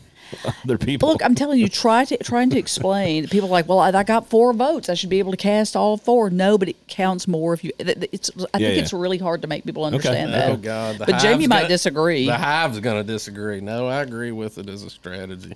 [0.64, 1.08] other people.
[1.08, 3.26] Look, I'm telling you, try to trying to explain.
[3.28, 4.88] People are like, well, I, I got four votes.
[4.88, 6.30] I should be able to cast all four.
[6.30, 7.72] No, but it counts more if you.
[7.78, 8.30] It's.
[8.36, 8.82] I Yeah, think yeah.
[8.82, 10.50] it's really hard to make people understand oh, that.
[10.50, 10.98] Oh God!
[10.98, 12.26] But Jamie might gonna- disagree.
[12.26, 13.60] The Hive's going to disagree.
[13.60, 15.54] No, I agree with it as a strategy,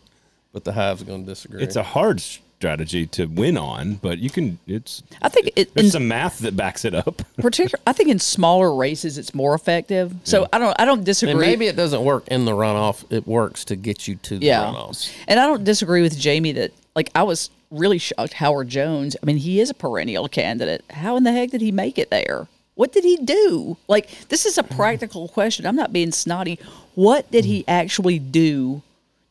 [0.53, 1.63] but the Hive's going to disagree.
[1.63, 2.23] it's a hard
[2.59, 4.59] strategy to win on, but you can.
[4.67, 7.23] It's I think it, in some math that backs it up.
[7.37, 7.79] particular.
[7.87, 10.15] I think in smaller races it's more effective.
[10.25, 10.75] So I don't.
[10.81, 11.33] I don't disagree.
[11.33, 13.05] and maybe it doesn't work in the runoff.
[13.11, 14.65] It works to get you to the yeah.
[14.65, 15.13] runoffs.
[15.29, 19.17] And I don't disagree with Jamie that like I was really shocked Howard Jones.
[19.23, 20.85] I mean, he is a perennial candidate.
[20.91, 22.49] How in the heck did he make it there?
[22.75, 23.77] What did he do?
[23.89, 25.67] Like this is a practical question.
[25.67, 26.59] I'm not being snotty.
[26.95, 28.83] What did he actually do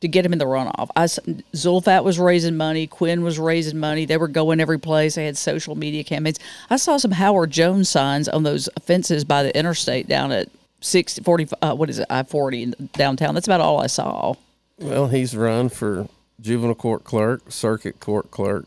[0.06, 0.90] to get him in the runoff?
[0.96, 4.06] I Zulfat was raising money, Quinn was raising money.
[4.06, 5.16] They were going every place.
[5.16, 6.40] They had social media campaigns.
[6.70, 10.50] I saw some Howard Jones signs on those fences by the interstate down at
[10.82, 12.08] 60 40 uh, what is it?
[12.10, 13.34] I-40 downtown.
[13.34, 14.36] That's about all I saw.
[14.78, 16.08] Well, he's run for
[16.40, 18.66] juvenile court clerk, circuit court clerk,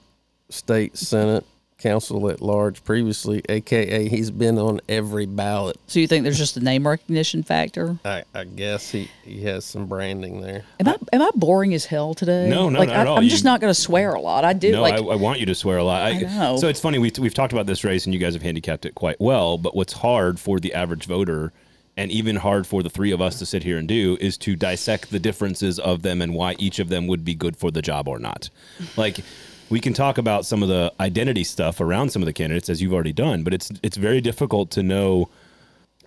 [0.49, 1.45] state senate,
[1.83, 5.77] council at large previously, aka he's been on every ballot.
[5.87, 7.99] So you think there's just a name recognition factor?
[8.05, 10.65] I, I guess he, he has some branding there.
[10.81, 12.49] Am I am I boring as hell today?
[12.49, 13.19] No, no, like, not I, at all.
[13.19, 14.45] I'm just You- not going to swear a lot.
[14.45, 16.03] I do No, like I, I want you to swear a lot.
[16.03, 16.57] I, I know.
[16.57, 16.99] So it's funny.
[16.99, 19.57] We've, we've talked about this race, and you guys have handicapped it quite well.
[19.57, 21.53] But what's hard for the average voter,
[21.97, 24.57] and even hard for the three of us to sit here and do, is to
[24.57, 27.83] dissect the differences of them and why each of them would be good for the
[27.83, 28.51] job or not.
[28.97, 29.21] Like.
[29.71, 32.81] We can talk about some of the identity stuff around some of the candidates as
[32.81, 35.29] you've already done, but it's it's very difficult to know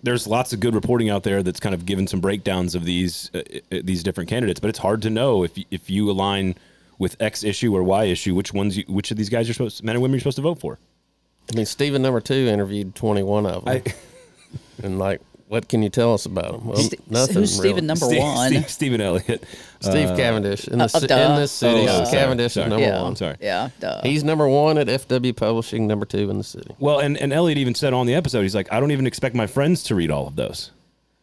[0.02, 3.30] there's lots of good reporting out there that's kind of given some breakdowns of these
[3.34, 3.38] uh,
[3.70, 6.56] uh, these different candidates, but it's hard to know if if you align
[6.98, 9.82] with X issue or Y issue, which ones you, which of these guys you're supposed
[9.84, 10.78] men and women you're supposed to vote for.
[11.52, 13.82] I mean, Stephen number two interviewed 21 of them.
[13.86, 13.94] I-
[14.82, 15.20] and like,
[15.52, 16.66] what can you tell us about him?
[16.66, 17.34] Well, Ste- nothing.
[17.34, 17.68] who's really.
[17.68, 18.48] Stephen number Steve, one?
[18.48, 19.44] Steve, Stephen Elliott.
[19.80, 21.14] Steve Cavendish in, the, uh, duh.
[21.14, 21.86] in this city.
[21.90, 22.64] Oh, Cavendish sorry.
[22.64, 23.16] is number yeah, one.
[23.16, 23.36] Sorry.
[23.38, 24.00] Yeah, duh.
[24.02, 26.74] He's number one at FW Publishing, number two in the city.
[26.78, 29.34] Well, and and Elliott even said on the episode, he's like, I don't even expect
[29.34, 30.70] my friends to read all of those.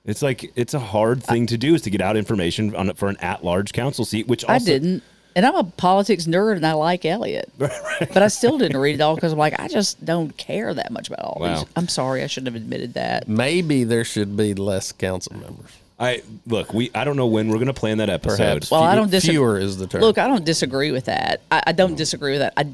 [0.06, 3.10] It's like it's a hard thing to do is to get out information on for
[3.10, 5.02] an at-large council seat, which also I didn't.
[5.39, 7.49] And I'm a politics nerd and I like Elliott.
[7.60, 10.91] But I still didn't read it all because I'm like, I just don't care that
[10.91, 11.60] much about all Wow.
[11.60, 11.65] these.
[11.78, 13.30] I'm sorry, I shouldn't have admitted that.
[13.30, 15.71] Maybe there should be less council members.
[15.97, 18.36] I look, we I don't know when we're going to plan that episode.
[18.38, 18.69] Perhaps.
[18.71, 19.36] Well, I don't disagree.
[19.36, 20.02] Fewer is the term.
[20.02, 21.39] Look, I don't disagree with that.
[21.49, 22.54] I, I don't disagree with that.
[22.58, 22.65] I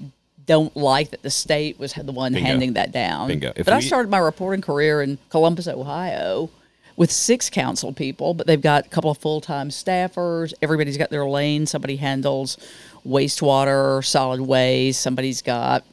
[0.48, 2.48] don't like that the state was the one Bingo.
[2.48, 3.28] handing that down.
[3.28, 3.54] Bingo.
[3.56, 6.50] If but I started my reporting career in Columbus, Ohio,
[6.98, 10.54] with six council people, but they've got a couple of full time staffers.
[10.62, 11.66] Everybody's got their lane.
[11.66, 12.58] Somebody handles
[13.06, 15.02] wastewater, solid waste.
[15.02, 15.84] Somebody's got,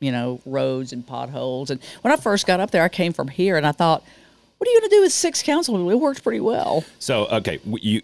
[0.00, 1.70] you know, roads and potholes.
[1.70, 4.04] And when I first got up there, I came from here and I thought,
[4.58, 5.90] what are you going to do with six council people?
[5.90, 6.84] It worked pretty well.
[6.98, 8.02] So okay, you,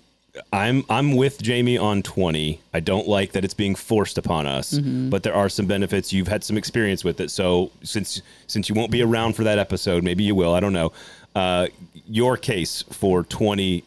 [0.53, 2.61] I'm I'm with Jamie on 20.
[2.73, 5.11] I don't like that it's being forced upon us, Mm-hmm.
[5.11, 6.13] but there are some benefits.
[6.13, 9.59] You've had some experience with it, so since since you won't be around for that
[9.59, 10.55] episode, maybe you will.
[10.55, 10.93] I don't know.
[11.35, 11.67] Uh,
[12.07, 13.85] your case for 20,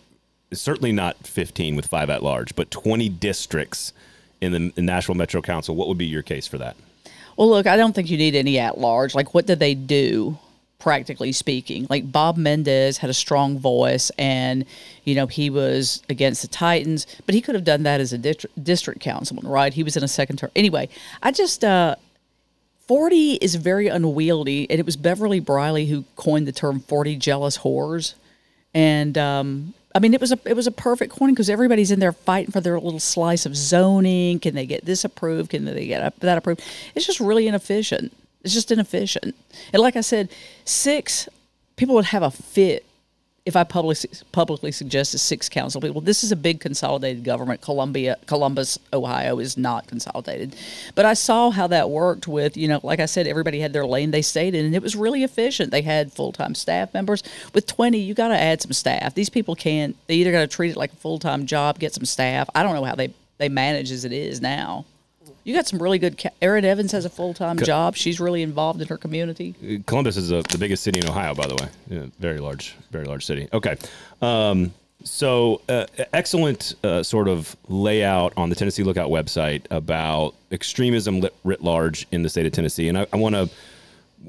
[0.54, 3.94] certainly not 15 with five at large, but 20 districts
[4.42, 5.76] in the, Nashville Metro Council.
[5.76, 6.76] What would be your case for that?
[7.36, 9.14] Well, look, I don't think you need any at large.
[9.14, 10.38] Like, what did they do,
[10.80, 11.86] practically speaking?
[11.90, 14.66] Like, Bob Mendes had a strong voice, and,
[15.04, 18.18] you know, he was against the Titans, but he could have done that as a
[18.18, 19.74] district, district councilman, right?
[19.74, 20.50] He was in a second term.
[20.56, 20.90] Anyway,
[21.22, 21.96] I just, uh,
[22.88, 27.60] 40 is very unwieldy, and it was Beverly Briley who coined the term 40 jealous
[27.60, 28.14] whores.
[28.74, 32.00] And, um, I mean, it was a it was a perfect coin because everybody's in
[32.00, 34.40] there fighting for their little slice of zoning.
[34.40, 35.50] Can they get this approved?
[35.50, 36.62] Can they get that approved?
[36.94, 38.16] It's just really inefficient.
[38.44, 39.36] It's just inefficient.
[39.74, 40.30] And like I said,
[40.66, 41.28] six
[41.76, 42.86] people would have a fit
[43.48, 46.02] if I publicly publicly suggested six council people.
[46.02, 47.62] This is a big consolidated government.
[47.62, 50.54] Columbia, Columbus, Ohio is not consolidated,
[50.96, 53.86] but I saw how that worked with you know, like I said, everybody had their
[53.86, 55.72] lane they stayed in, and it was really efficient.
[55.72, 57.24] They had full time staff members.
[57.54, 59.16] With twenty, you got to add some staff.
[59.16, 59.96] These people can't.
[60.08, 62.50] They either got to treat it like a full time job, get some staff.
[62.54, 64.86] I don't know how they they manage as it is now.
[65.48, 66.18] You got some really good.
[66.18, 67.96] Ca- Erin Evans has a full time job.
[67.96, 69.82] She's really involved in her community.
[69.86, 71.70] Columbus is uh the biggest city in Ohio, by the way.
[71.90, 73.48] Yeah, very large, very large city.
[73.54, 73.78] Okay.
[74.22, 74.74] Um,
[75.06, 81.34] so, uh, excellent uh, sort of layout on the Tennessee Lookout website about extremism lit,
[81.46, 82.90] writ large in the state of Tennessee.
[82.90, 83.50] And I, I want to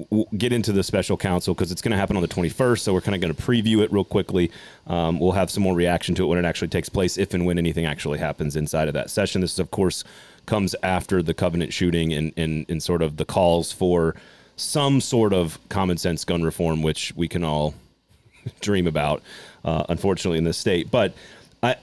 [0.09, 2.79] w- get into the special council because it's going to happen on the 21st.
[2.79, 4.51] So, we're kind of going to preview it real quickly.
[4.87, 7.45] Um, we'll have some more reaction to it when it actually takes place, if and
[7.45, 9.41] when anything actually happens inside of that session.
[9.41, 10.05] This, is, of course,
[10.49, 14.15] comes after the Covenant shooting and, and, and sort of the calls for
[14.55, 17.75] some sort of common sense gun reform, which we can all
[18.59, 19.21] dream about.
[19.63, 20.89] uh, unfortunately, in this state.
[20.89, 21.13] But
[21.61, 21.75] I,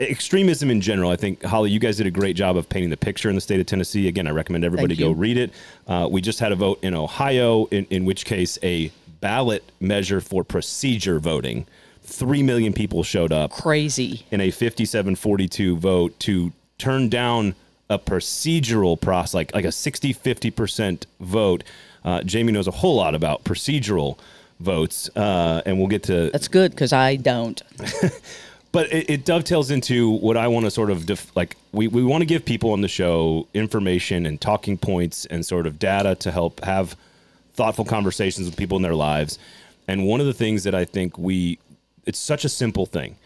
[0.00, 2.96] extremism in general, I think Holly, you guys did a great job of painting the
[2.96, 4.08] picture in the state of Tennessee.
[4.08, 5.52] Again, I recommend everybody go read it.
[5.86, 10.20] Uh, we just had a vote in Ohio, in, in which case a ballot measure
[10.20, 11.66] for procedure voting.
[12.02, 14.24] Three million people showed up Crazy.
[14.30, 17.54] in a 57-42 vote to turn down
[17.90, 21.64] a procedural process, like like a 60-50% vote.
[22.04, 24.18] Uh, Jamie knows a whole lot about procedural
[24.60, 27.60] votes, uh, and we'll get to That's good because I don't.
[28.72, 31.56] but it, it dovetails into what I want to sort of def- like.
[31.72, 35.66] We, we want to give people on the show information and talking points and sort
[35.66, 36.96] of data to help have
[37.54, 39.38] thoughtful conversations with people in their lives.
[39.88, 41.58] And one of the things that I think we,
[42.04, 43.16] it's such a simple thing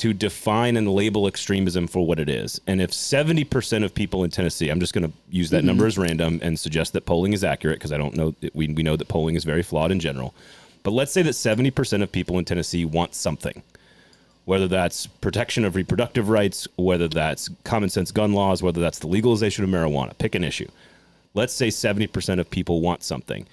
[0.00, 2.60] to define and label extremism for what it is.
[2.66, 5.66] And if 70% of people in Tennessee, I'm just going to use that mm-hmm.
[5.66, 8.82] number as random and suggest that polling is accurate because I don't know, we, we
[8.82, 10.34] know that polling is very flawed in general.
[10.82, 13.62] But let's say that 70% of people in Tennessee want something
[14.46, 19.06] whether that's protection of reproductive rights, whether that's common sense gun laws, whether that's the
[19.06, 20.68] legalization of marijuana, pick an issue.
[21.34, 23.46] Let's say 70% of people want something.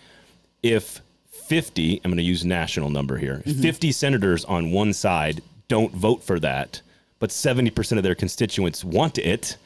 [0.64, 3.62] If 50, I'm going to use national number here, mm-hmm.
[3.62, 6.82] 50 senators on one side don't vote for that,
[7.20, 9.58] but 70% of their constituents want it,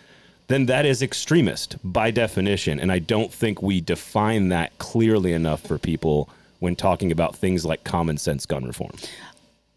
[0.48, 2.80] then that is extremist by definition.
[2.80, 7.66] And I don't think we define that clearly enough for people when talking about things
[7.66, 8.92] like common sense gun reform.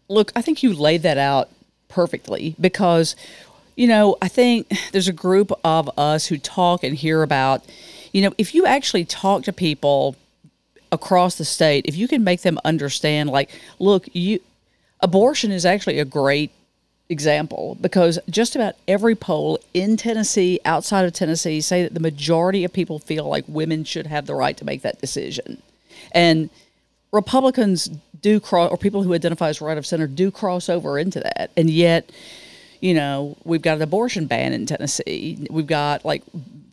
[0.07, 1.49] Look, I think you laid that out
[1.87, 3.15] perfectly because,
[3.75, 7.63] you know, I think there's a group of us who talk and hear about,
[8.11, 10.15] you know, if you actually talk to people
[10.91, 14.39] across the state, if you can make them understand, like, look, you,
[15.01, 16.51] abortion is actually a great
[17.09, 22.63] example because just about every poll in Tennessee, outside of Tennessee, say that the majority
[22.63, 25.61] of people feel like women should have the right to make that decision.
[26.11, 26.49] And
[27.11, 27.89] Republicans
[28.21, 31.51] do cross, or people who identify as right of center do cross over into that.
[31.55, 32.11] And yet,
[32.81, 35.47] you know, we've got an abortion ban in Tennessee.
[35.49, 36.23] We've got like,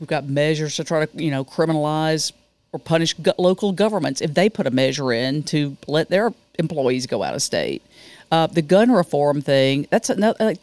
[0.00, 2.32] we've got measures to try to, you know, criminalize
[2.72, 7.22] or punish local governments if they put a measure in to let their employees go
[7.22, 7.82] out of state.
[8.32, 10.58] Uh, the gun reform thing, that's another, like,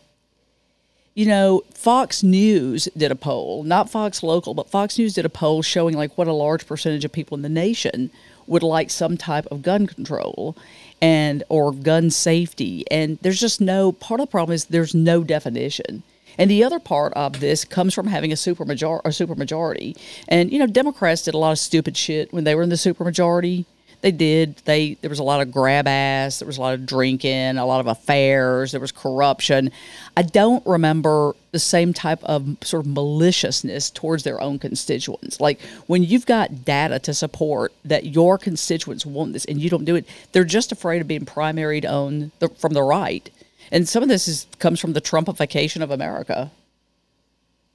[1.13, 5.29] you know, Fox News did a poll, not Fox Local, but Fox News did a
[5.29, 8.10] poll showing like what a large percentage of people in the nation
[8.47, 10.58] would like some type of gun control
[10.99, 12.86] and or gun safety.
[12.89, 16.01] And there's just no part of the problem is there's no definition.
[16.39, 19.95] And the other part of this comes from having a super major a super majority.
[20.27, 22.77] And you know, Democrats did a lot of stupid shit when they were in the
[22.77, 23.65] super majority.
[24.01, 24.55] They did.
[24.63, 26.39] They there was a lot of grab ass.
[26.39, 28.71] There was a lot of drinking, a lot of affairs.
[28.71, 29.71] There was corruption.
[30.15, 35.41] I don't remember the same type of sort of maliciousness towards their own constituents.
[35.41, 39.85] Like when you've got data to support that your constituents want this and you don't
[39.85, 43.29] do it, they're just afraid of being primaried on the, from the right.
[43.71, 46.51] And some of this is comes from the Trumpification of America.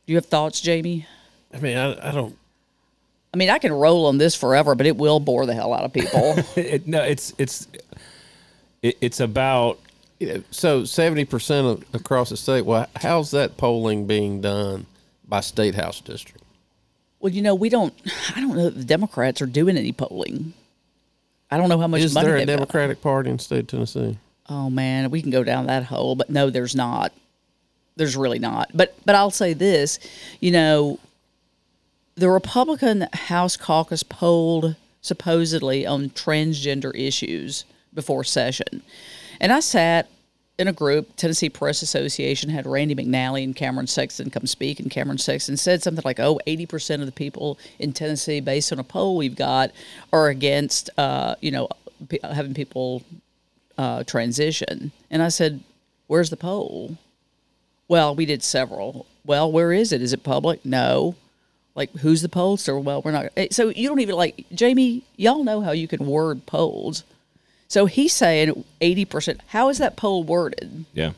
[0.06, 1.06] Do you have thoughts, Jamie?
[1.52, 2.36] I mean, I, I don't.
[3.34, 5.82] I mean, I can roll on this forever, but it will bore the hell out
[5.82, 6.36] of people.
[6.56, 7.66] It, no, it's it's
[8.80, 9.80] it, it's about
[10.20, 12.64] You know, so seventy percent across the state.
[12.64, 14.86] Well, how's that polling being done
[15.26, 16.44] by state house district?
[17.18, 17.92] Well, you know, we don't.
[18.36, 20.52] I don't know that the Democrats are doing any polling.
[21.50, 22.56] I don't know how much Is money there a they've got.
[22.68, 24.16] Democratic Party in the state of Tennessee?
[24.48, 27.12] Oh man, we can go down that hole, but no, there's not.
[27.96, 28.70] There's really not.
[28.74, 29.98] But but I'll say this,
[30.38, 31.00] you know,
[32.16, 38.82] the Republican House caucus polled supposedly on transgender issues before session.
[39.40, 40.08] And I sat
[40.58, 44.90] in a group, Tennessee Press Association had Randy McNally and Cameron Sexton come speak, and
[44.90, 48.84] Cameron Sexton said something like, "Oh, 80% of the people in Tennessee, based on a
[48.84, 49.72] poll we've got,
[50.12, 51.68] are against, uh, you know,
[52.08, 53.02] p- having people
[53.76, 55.60] uh, transition." And I said,
[56.06, 56.98] "Where's the poll?"
[57.88, 59.06] Well, we did several.
[59.26, 60.00] Well, where is it?
[60.00, 60.64] Is it public?
[60.64, 61.16] No.
[61.74, 62.80] Like, who's the pollster?
[62.82, 63.26] Well, we're not.
[63.36, 65.02] eh, So you don't even like Jamie.
[65.16, 67.02] Y'all know how you can word polls.
[67.68, 69.40] So he's saying eighty percent.
[69.48, 70.84] How is that poll worded?
[70.92, 71.12] yeah.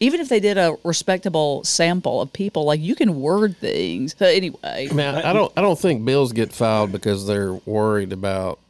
[0.00, 4.14] Even if they did a respectable sample of people, like you can word things.
[4.16, 5.52] So anyway, I mean, I, I don't.
[5.56, 8.60] I don't think bills get filed because they're worried about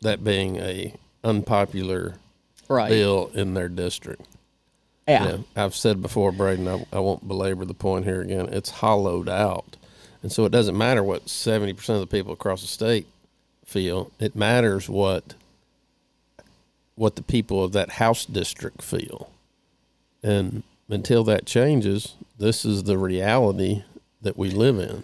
[0.00, 2.14] that being a unpopular
[2.68, 2.88] right?
[2.88, 4.22] bill in their district.
[5.08, 5.22] Yeah.
[5.22, 6.68] You know, I've said before, Braden.
[6.68, 8.48] I, I won't belabor the point here again.
[8.52, 9.76] It's hollowed out,
[10.22, 13.06] and so it doesn't matter what seventy percent of the people across the state
[13.64, 14.10] feel.
[14.18, 15.34] It matters what
[16.94, 19.30] what the people of that house district feel,
[20.22, 23.82] and until that changes, this is the reality
[24.20, 25.02] that we live in.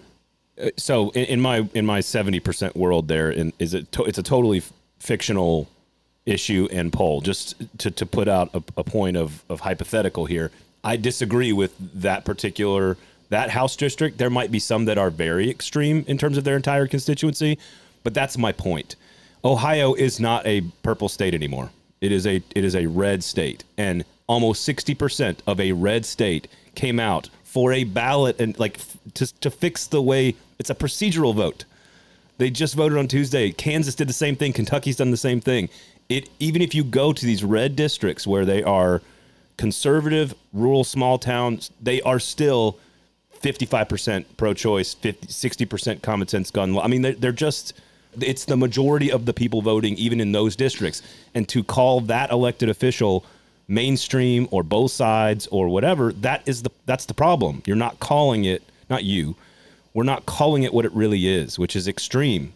[0.60, 4.04] Uh, so in, in my in my seventy percent world, there in, is it to,
[4.04, 5.68] it's a totally f- fictional
[6.28, 7.20] issue and poll.
[7.20, 10.50] Just to, to put out a, a point of, of hypothetical here,
[10.84, 12.96] I disagree with that particular
[13.30, 14.16] that house district.
[14.18, 17.58] There might be some that are very extreme in terms of their entire constituency,
[18.02, 18.96] but that's my point.
[19.44, 21.70] Ohio is not a purple state anymore.
[22.00, 26.06] It is a it is a red state, and almost sixty percent of a red
[26.06, 28.78] state came out for a ballot and like
[29.14, 31.64] to to fix the way it's a procedural vote.
[32.38, 33.50] They just voted on Tuesday.
[33.50, 34.52] Kansas did the same thing.
[34.52, 35.68] Kentucky's done the same thing.
[36.08, 39.02] It even if you go to these red districts where they are
[39.56, 42.78] conservative, rural, small towns, they are still
[43.42, 46.82] 55% pro-choice, 50, 60% common sense gun law.
[46.82, 47.74] I mean, they're, they're just
[48.20, 51.02] it's the majority of the people voting even in those districts.
[51.34, 53.24] And to call that elected official
[53.68, 57.62] mainstream or both sides or whatever, that is the that's the problem.
[57.66, 59.36] You're not calling it, not you.
[59.94, 62.52] We're not calling it what it really is, which is extreme.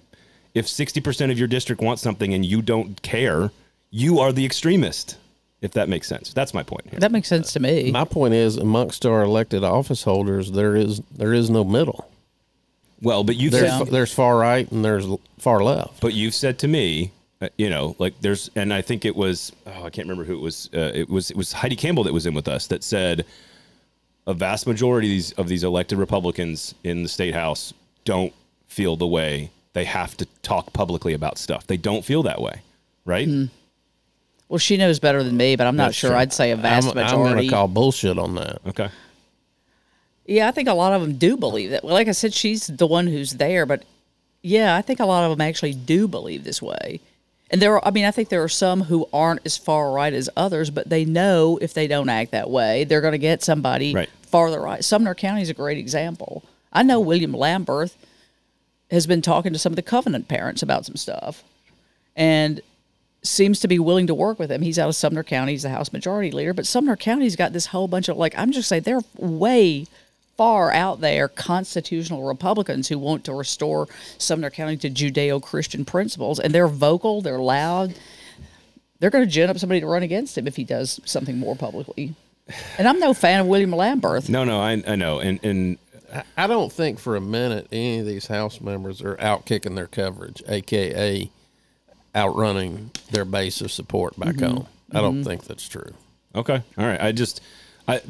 [0.55, 3.51] If 60% of your district wants something and you don't care,
[3.91, 5.17] you are the extremist.
[5.63, 6.33] If that makes sense.
[6.33, 6.99] That's my point here.
[6.99, 7.93] That makes sense to me.
[7.93, 12.11] My point is, amongst our elected office holders, there is there is no middle.
[13.01, 15.07] well, but you've There's said, there's far right and there's
[15.39, 16.01] far left.
[16.01, 19.53] but you've said to me, uh, you know, like there's, and I think it was,
[19.67, 20.69] oh, I can't remember who it was.
[20.75, 23.25] Uh, it was it was Heidi Campbell that was in with us that said
[24.27, 27.73] a vast majority of these of these elected Republicans in the state house
[28.05, 28.33] don't
[28.67, 31.67] feel the way they have to talk publicly about stuff.
[31.67, 32.61] They don't feel that way,
[33.05, 33.27] right?
[33.27, 33.45] Hmm.
[34.49, 36.11] well, she knows better than me, but I'm not That's sure.
[36.11, 36.19] true.
[36.19, 37.35] I'd say a vast I'm, I'm majority.
[37.35, 38.61] going to call bullshit on that.
[38.67, 38.89] Okay.
[40.27, 41.85] Yeah, I think a lot of them do believe that.
[41.85, 43.83] Well, like I said, she's the one who's there, but
[44.43, 47.01] yeah, I think a lot of them actually do believe this way.
[47.51, 50.13] And there are, I mean, I think there are some who aren't as far right
[50.13, 53.43] as others, but they know if they don't act that way, they're going to get
[53.43, 54.09] somebody Right.
[54.23, 54.83] farther right.
[54.83, 56.45] Sumner County is a great example.
[56.73, 57.95] I know William Lamberth
[58.93, 61.43] has been talking to some of the Covenant parents about some stuff
[62.15, 62.61] and
[63.23, 64.63] seems to be willing to work with him.
[64.63, 65.53] He's out of Sumner County.
[65.53, 68.53] He's the House Majority Leader, but Sumner County's got this whole bunch of like I'm
[68.53, 69.87] just saying they're way
[70.37, 73.89] far out there constitutional Republicans who want to restore
[74.19, 77.95] Sumner County to Judeo-Christian principles, and they're vocal, they're loud.
[78.99, 81.57] They're going to gin up somebody to run against him if he does something more
[81.57, 82.15] publicly.
[82.79, 84.29] And I'm no fan of William Lamberth.
[84.29, 85.79] No, no, I, I know, and and
[86.37, 89.87] I don't think for a minute any of these House members are out kicking their
[89.87, 91.31] coverage, aka
[92.15, 94.67] outrunning their base of support back home.
[94.93, 95.95] I don't think that's true.
[96.35, 97.01] okay, all right.
[97.01, 97.41] I just,
[97.89, 98.01] I, uh,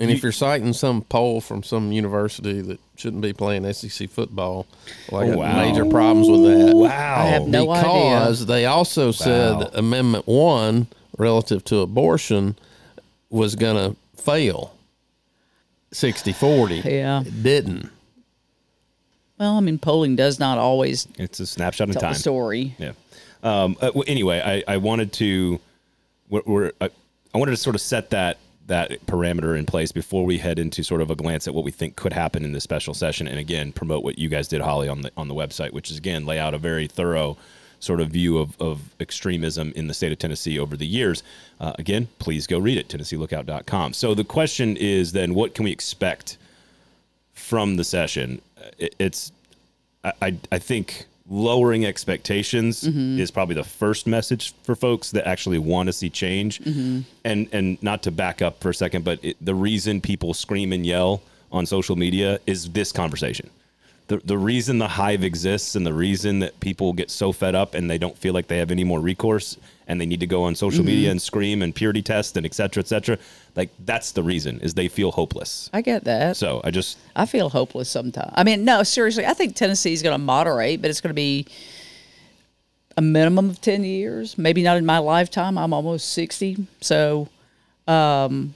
[0.00, 4.66] And if you're citing some poll from some university that shouldn't be playing SEC football,
[5.10, 5.56] well, I Oh, got wow.
[5.64, 6.74] major problems with that.
[6.74, 7.82] wow, I have no idea.
[7.84, 9.70] because they also said Wow.
[9.74, 12.56] Amendment One relative to abortion
[13.30, 14.74] was going to fail
[15.92, 16.76] 60 40.
[16.76, 17.20] Yeah.
[17.22, 17.90] It didn't.
[19.38, 22.12] Well, I mean, polling does not always it's a snapshot in tell time.
[22.12, 22.74] the story.
[22.78, 22.92] Yeah.
[23.42, 25.60] Um, uh, well, anyway, I, I wanted to,
[26.28, 26.90] we're, we're, I,
[27.34, 30.84] I wanted to sort of set that that parameter in place before we head into
[30.84, 33.38] sort of a glance at what we think could happen in this special session, and
[33.38, 36.26] again promote what you guys did, Holly, on the on the website, which is again
[36.26, 37.38] lay out a very thorough
[37.80, 41.22] sort of view of, of extremism in the state of Tennessee over the years.
[41.60, 43.92] Uh, again, please go read it, TennesseeLookout.com.
[43.92, 46.38] So the question is then, what can we expect
[47.34, 48.42] from the session?
[48.56, 49.32] Uh, it, it's
[50.04, 53.18] I, I, I think lowering expectations mm-hmm.
[53.18, 56.60] is probably the first message for folks that actually want to see change.
[56.60, 57.00] Mm-hmm.
[57.24, 60.72] And and not to back up for a second, but it, the reason people scream
[60.72, 61.22] and yell
[61.52, 63.50] on social media is this conversation.
[64.08, 67.74] The, the reason the hive exists and the reason that people get so fed up
[67.74, 69.56] and they don't feel like they have any more recourse
[69.86, 72.54] and they need to go on social media and scream and purity test and et
[72.54, 73.18] cetera, et cetera.
[73.54, 75.70] Like that's the reason is they feel hopeless.
[75.72, 76.36] I get that.
[76.36, 78.32] So I just I feel hopeless sometimes.
[78.34, 81.46] I mean, no, seriously, I think Tennessee's going to moderate, but it's going to be
[82.98, 84.36] a minimum of 10 years.
[84.36, 85.56] Maybe not in my lifetime.
[85.56, 86.66] I'm almost 60.
[86.80, 87.28] So,
[87.86, 88.54] um,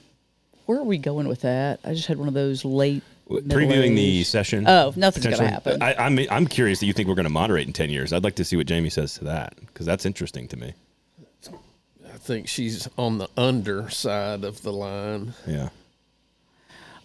[0.65, 1.79] where are we going with that?
[1.83, 3.03] I just had one of those late.
[3.41, 4.67] Previewing the session.
[4.67, 5.81] Oh, nothing's gonna happen.
[5.81, 8.13] I, I'm I'm curious that you think we're going to moderate in ten years.
[8.13, 10.73] I'd like to see what Jamie says to that because that's interesting to me.
[12.13, 15.33] I think she's on the underside of the line.
[15.47, 15.69] Yeah.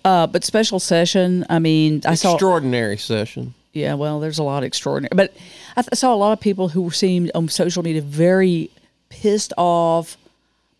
[0.05, 2.35] Uh, but special session, I mean, I saw.
[2.35, 3.55] Extraordinary session.
[3.73, 5.35] Yeah, well, there's a lot of extraordinary, but
[5.77, 8.71] I th- saw a lot of people who seemed on social media very
[9.09, 10.17] pissed off,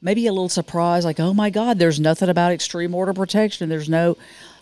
[0.01, 3.69] maybe a little surprised, like, "Oh my God, there's nothing about extreme order protection.
[3.69, 4.17] There's no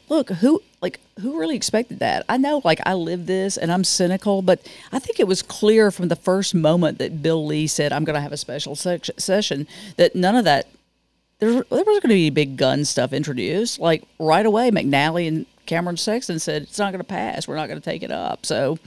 [0.09, 3.85] look who like who really expected that." I know, like, I live this, and I'm
[3.85, 7.93] cynical, but I think it was clear from the first moment that Bill Lee said,
[7.93, 10.69] "I'm going to have a special sec- session," that none of that
[11.39, 13.79] there, there was going to be big gun stuff introduced.
[13.79, 17.47] Like right away, McNally and Cameron Sexton said it's not going to pass.
[17.49, 18.47] We're not going to take it up.
[18.47, 18.79] So,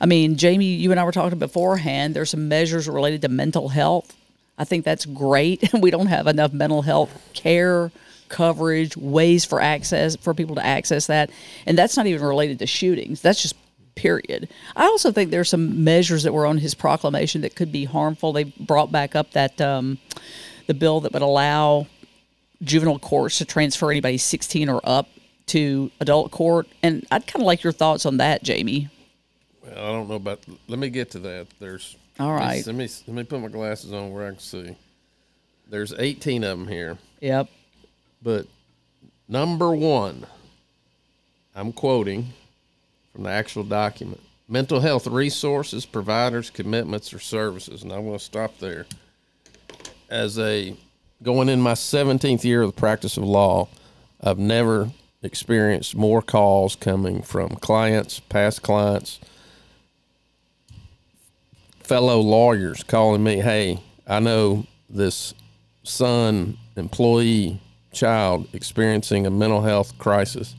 [0.00, 2.14] I mean, Jamie, you and I were talking beforehand.
[2.14, 4.14] There's some measures related to mental health
[4.58, 5.72] I think that's great.
[5.80, 7.90] we don't have enough mental health care
[8.32, 11.30] coverage, ways for access for people to access that,
[11.66, 13.20] and that's not even related to shootings.
[13.20, 13.54] That's just
[13.94, 14.48] period.
[14.74, 18.32] I also think there's some measures that were on his proclamation that could be harmful.
[18.32, 19.98] They brought back up that um,
[20.66, 21.86] the bill that would allow
[22.62, 25.08] juvenile courts to transfer anybody 16 or up
[25.46, 28.88] to adult court, and I'd kind of like your thoughts on that, Jamie.
[29.62, 30.40] Well, I don't know about.
[30.68, 31.48] Let me get to that.
[31.60, 31.96] There's.
[32.18, 32.64] All right.
[32.66, 34.76] Let me let me put my glasses on where I can see.
[35.68, 37.48] There's 18 of them here, Yep.
[38.22, 38.46] But
[39.28, 40.26] number one,
[41.54, 42.32] I'm quoting
[43.12, 47.82] from the actual document: mental health resources, providers, commitments, or services.
[47.82, 48.86] And I'm going to stop there.
[50.08, 50.76] As a
[51.22, 53.68] going in my 17th year of the practice of law,
[54.20, 54.90] I've never
[55.22, 59.20] experienced more calls coming from clients, past clients,
[61.82, 65.32] fellow lawyers calling me, hey, I know this
[65.84, 67.60] son, employee,
[67.92, 70.54] child experiencing a mental health crisis.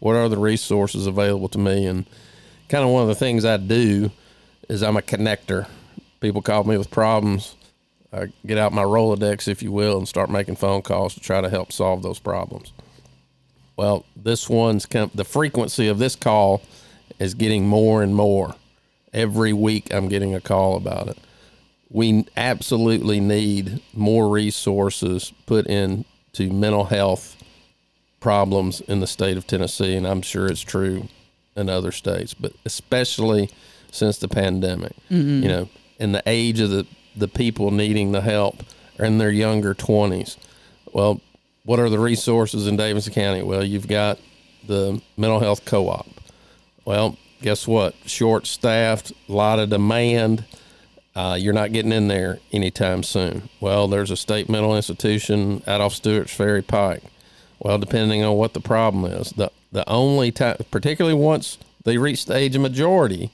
[0.00, 1.86] What are the resources available to me?
[1.86, 2.06] And
[2.68, 4.10] kind of one of the things I do
[4.68, 5.68] is I'm a connector.
[6.20, 7.54] People call me with problems.
[8.12, 11.40] I get out my Rolodex, if you will, and start making phone calls to try
[11.40, 12.72] to help solve those problems.
[13.76, 16.62] Well, this one's com- the frequency of this call
[17.18, 18.54] is getting more and more.
[19.12, 21.18] Every week I'm getting a call about it.
[21.90, 25.66] We absolutely need more resources put
[26.38, 27.36] into mental health
[28.20, 31.08] problems in the state of Tennessee, and I'm sure it's true
[31.54, 33.50] in other states, but especially
[33.90, 34.92] since the pandemic.
[35.10, 35.42] Mm-hmm.
[35.42, 35.68] You know,
[35.98, 38.62] in the age of the, the people needing the help
[38.98, 40.36] are in their younger 20s.
[40.92, 41.20] Well,
[41.64, 43.42] what are the resources in Davidson County?
[43.42, 44.18] Well, you've got
[44.66, 46.06] the mental health co op.
[46.84, 47.94] Well, guess what?
[48.06, 50.44] Short staffed, a lot of demand.
[51.16, 53.48] Uh, you're not getting in there anytime soon.
[53.58, 57.02] Well, there's a state mental institution out off Stewart's Ferry Pike.
[57.58, 62.26] Well, depending on what the problem is, the the only time, particularly once they reach
[62.26, 63.30] the age of majority,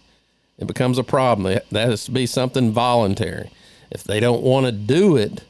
[0.58, 1.52] it becomes a problem.
[1.52, 3.50] That that has to be something voluntary.
[3.90, 5.42] If they don't want to do it,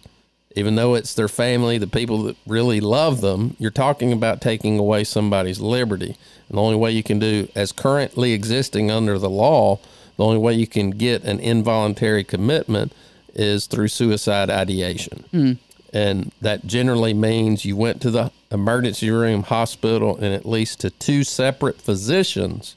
[0.56, 4.78] even though it's their family, the people that really love them, you're talking about taking
[4.78, 6.16] away somebody's liberty.
[6.48, 9.78] And the only way you can do, as currently existing under the law,
[10.16, 12.92] the only way you can get an involuntary commitment
[13.34, 15.24] is through suicide ideation.
[15.30, 15.52] Hmm.
[15.92, 20.90] And that generally means you went to the emergency room, hospital, and at least to
[20.90, 22.76] two separate physicians,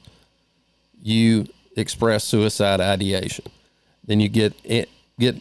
[1.02, 3.46] you express suicide ideation.
[4.04, 5.40] Then you get it, get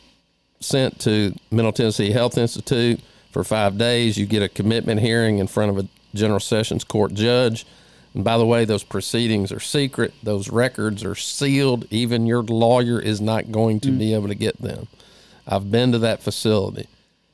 [0.60, 4.18] sent to Middle Tennessee Health Institute for five days.
[4.18, 7.66] You get a commitment hearing in front of a general sessions court judge.
[8.16, 10.14] And by the way, those proceedings are secret.
[10.24, 11.86] Those records are sealed.
[11.92, 14.00] Even your lawyer is not going to mm.
[14.00, 14.88] be able to get them.
[15.46, 16.88] I've been to that facility.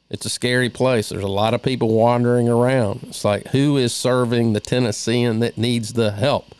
[0.09, 1.09] It's a scary place.
[1.09, 3.01] There's a lot of people wandering around.
[3.03, 6.55] It's like, who is serving the Tennessean that needs the help?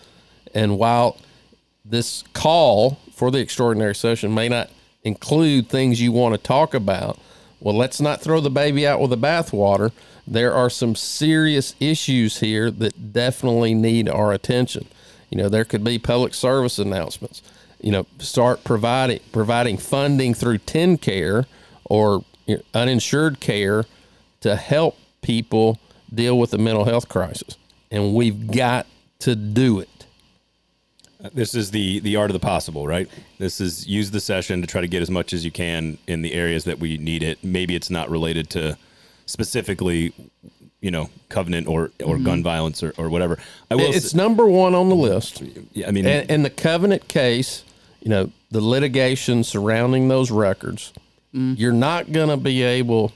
[0.53, 1.17] And while
[1.83, 4.69] this call for the extraordinary session may not
[5.03, 7.17] include things you want to talk about,
[7.61, 9.91] well, let's not throw the baby out with the bathwater.
[10.27, 14.87] There are some serious issues here that definitely need our attention.
[15.29, 17.43] You know, there could be public service announcements.
[17.79, 21.45] You know, start providing providing funding through TennCare
[21.85, 22.25] or
[22.73, 23.85] uninsured care
[24.41, 25.79] to help people
[26.13, 27.57] deal with the mental health crisis,
[27.91, 28.87] and we've got
[29.19, 29.89] to do it.
[31.23, 33.07] Uh, this is the the art of the possible, right?
[33.37, 36.21] This is use the session to try to get as much as you can in
[36.21, 37.43] the areas that we need it.
[37.43, 38.77] Maybe it's not related to
[39.25, 40.13] specifically,
[40.81, 42.23] you know, covenant or or mm-hmm.
[42.23, 43.37] gun violence or, or whatever.
[43.69, 43.93] I will.
[43.93, 45.41] It's s- number one on the list.
[45.73, 47.63] yeah, I mean, And, and the covenant case,
[48.01, 50.91] you know, the litigation surrounding those records,
[51.33, 51.57] mm.
[51.57, 53.13] you're not going to be able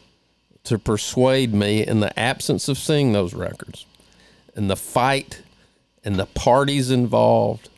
[0.65, 3.85] to persuade me in the absence of seeing those records
[4.55, 5.41] and the fight
[6.03, 7.69] and the parties involved,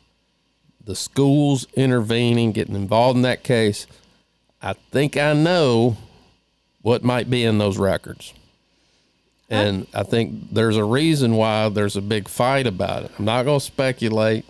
[0.88, 3.86] the schools intervening, getting involved in that case.
[4.62, 5.98] I think I know
[6.82, 8.34] what might be in those records.
[9.50, 13.12] And I think there's a reason why there's a big fight about it.
[13.20, 14.46] I'm not going to speculate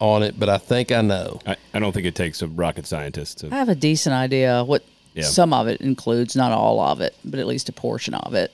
[0.00, 1.40] on it, but I think I know.
[1.46, 3.48] I, I don't think it takes a rocket scientist to.
[3.52, 4.82] I have a decent idea what
[5.14, 5.24] Yeah.
[5.24, 8.52] some of it includes, not all of it, but at least a portion of it.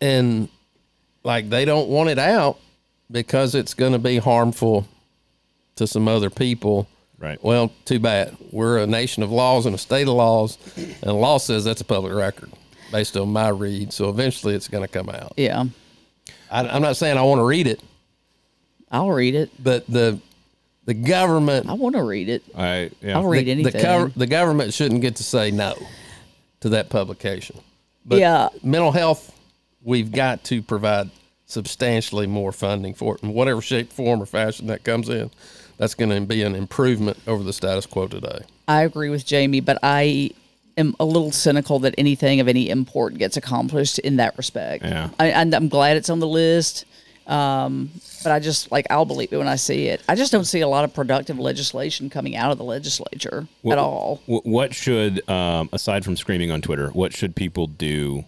[0.00, 0.48] And
[1.24, 2.58] like they don't want it out
[3.10, 4.86] because it's going to be harmful
[5.76, 6.88] to some other people.
[7.18, 7.42] Right.
[7.42, 8.36] Well, too bad.
[8.50, 11.80] We're a nation of laws and a state of laws, and the law says that's
[11.80, 12.50] a public record
[12.90, 13.92] based on my read.
[13.92, 15.32] So eventually it's going to come out.
[15.36, 15.64] Yeah,
[16.50, 17.80] I, I'm not saying I want to read it,
[18.90, 19.50] I'll read it.
[19.62, 20.18] but the
[20.84, 22.42] the government I want to read it.
[22.56, 23.16] I yeah.
[23.16, 23.72] I'll read the, anything.
[23.72, 25.74] The, gov- the government shouldn't get to say no.
[26.60, 27.56] to that publication.
[28.04, 28.48] But Yeah.
[28.64, 29.32] mental health,
[29.82, 31.10] we've got to provide
[31.46, 35.30] substantially more funding for it in whatever shape, form, or fashion that comes in.
[35.82, 38.42] That's going to be an improvement over the status quo today.
[38.68, 40.30] I agree with Jamie, but I
[40.78, 44.84] am a little cynical that anything of any import gets accomplished in that respect.
[44.84, 45.08] Yeah.
[45.18, 46.84] I, and I'm glad it's on the list,
[47.26, 47.90] um,
[48.22, 50.00] but I just like I'll believe it when I see it.
[50.08, 53.72] I just don't see a lot of productive legislation coming out of the legislature What-
[53.72, 54.22] at all.
[54.26, 58.24] What should, um, aside from screaming on Twitter, what should people do?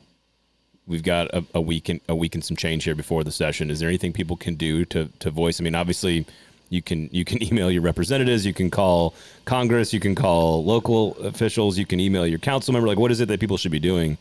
[0.89, 3.71] We've got a, a week and a week and some change here before the session.
[3.71, 5.61] Is there anything people can do to to voice?
[5.61, 6.27] I mean, obviously,
[6.69, 11.17] you can you can email your representatives, you can call Congress, you can call local
[11.19, 12.89] officials, you can email your council member.
[12.89, 14.19] Like, what is it that people should be doing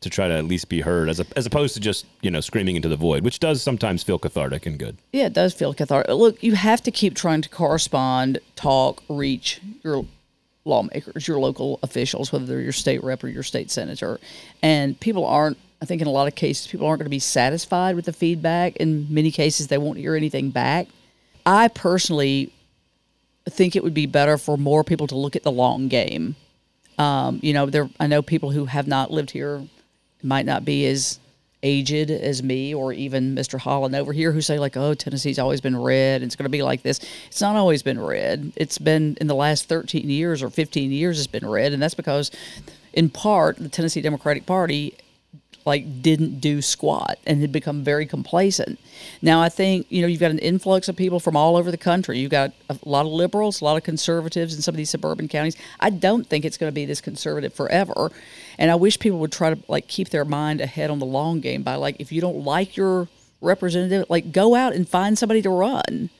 [0.00, 2.40] to try to at least be heard, as a, as opposed to just you know
[2.40, 4.96] screaming into the void, which does sometimes feel cathartic and good.
[5.12, 6.14] Yeah, it does feel cathartic.
[6.14, 10.04] Look, you have to keep trying to correspond, talk, reach your
[10.64, 14.20] lawmakers, your local officials, whether they're your state rep or your state senator.
[14.62, 17.18] And people aren't, I think in a lot of cases, people aren't going to be
[17.18, 18.76] satisfied with the feedback.
[18.76, 20.88] In many cases, they won't hear anything back.
[21.44, 22.52] I personally
[23.48, 26.36] think it would be better for more people to look at the long game.
[26.98, 29.62] Um, you know, there I know people who have not lived here,
[30.22, 31.18] might not be as
[31.62, 33.58] aged as me or even Mr.
[33.58, 36.22] Hollin over here who say like, "Oh, Tennessee's always been red.
[36.22, 38.52] And it's going to be like this." It's not always been red.
[38.56, 41.94] It's been in the last 13 years or 15 years it's been red, and that's
[41.94, 42.30] because
[42.92, 44.94] in part the Tennessee Democratic Party
[45.64, 48.78] like didn't do squat and had become very complacent.
[49.22, 51.76] Now I think you know you've got an influx of people from all over the
[51.76, 52.18] country.
[52.18, 55.28] You've got a lot of liberals, a lot of conservatives in some of these suburban
[55.28, 55.56] counties.
[55.78, 58.10] I don't think it's going to be this conservative forever,
[58.58, 61.40] and I wish people would try to like keep their mind ahead on the long
[61.40, 63.08] game by like if you don't like your
[63.40, 66.10] representative, like go out and find somebody to run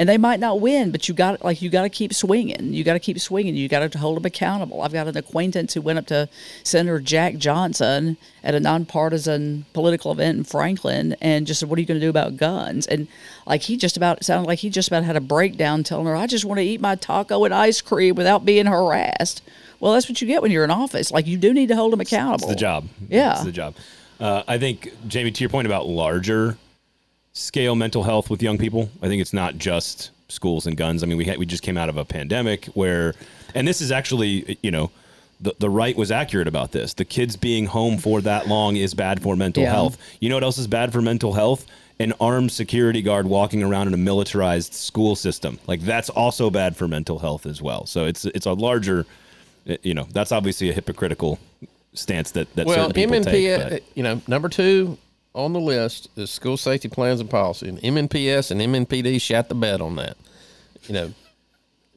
[0.00, 2.72] and they might not win, but you got like you got to keep swinging.
[2.72, 3.54] You got to keep swinging.
[3.54, 4.80] You got to hold them accountable.
[4.80, 6.26] I've got an acquaintance who went up to
[6.62, 11.82] Senator Jack Johnson at a nonpartisan political event in Franklin and just said, "What are
[11.82, 13.08] you going to do about guns?" And
[13.44, 16.26] like he just about sounded like he just about had a breakdown, telling her, "I
[16.26, 19.42] just want to eat my taco and ice cream without being harassed."
[19.80, 21.12] Well, that's what you get when you're in office.
[21.12, 22.48] Like you do need to hold them accountable.
[22.48, 22.88] It's the job.
[23.10, 23.32] Yeah.
[23.32, 23.74] It's the job.
[24.18, 26.56] Uh, I think, Jamie, to your point about larger
[27.32, 31.02] scale mental health with young people, I think it's not just schools and guns.
[31.02, 33.14] I mean, we had, we just came out of a pandemic where,
[33.54, 34.90] and this is actually, you know,
[35.40, 36.94] the, the right was accurate about this.
[36.94, 39.70] The kids being home for that long is bad for mental Yeah.
[39.70, 39.96] health.
[40.20, 41.66] You know what else is bad for mental health?
[41.98, 45.58] An armed security guard walking around in a militarized school system.
[45.66, 47.86] Like that's also bad for mental health as well.
[47.86, 49.06] So it's it's a larger,
[49.82, 51.38] you know, that's obviously a hypocritical
[51.94, 53.60] stance that that Well, certain people MNP, take.
[53.60, 54.96] uh, but- you know, number two
[55.34, 59.54] on the list is school safety plans and policy, and MNPS and MNPD shot the
[59.54, 60.16] bed on that.
[60.88, 61.14] You know,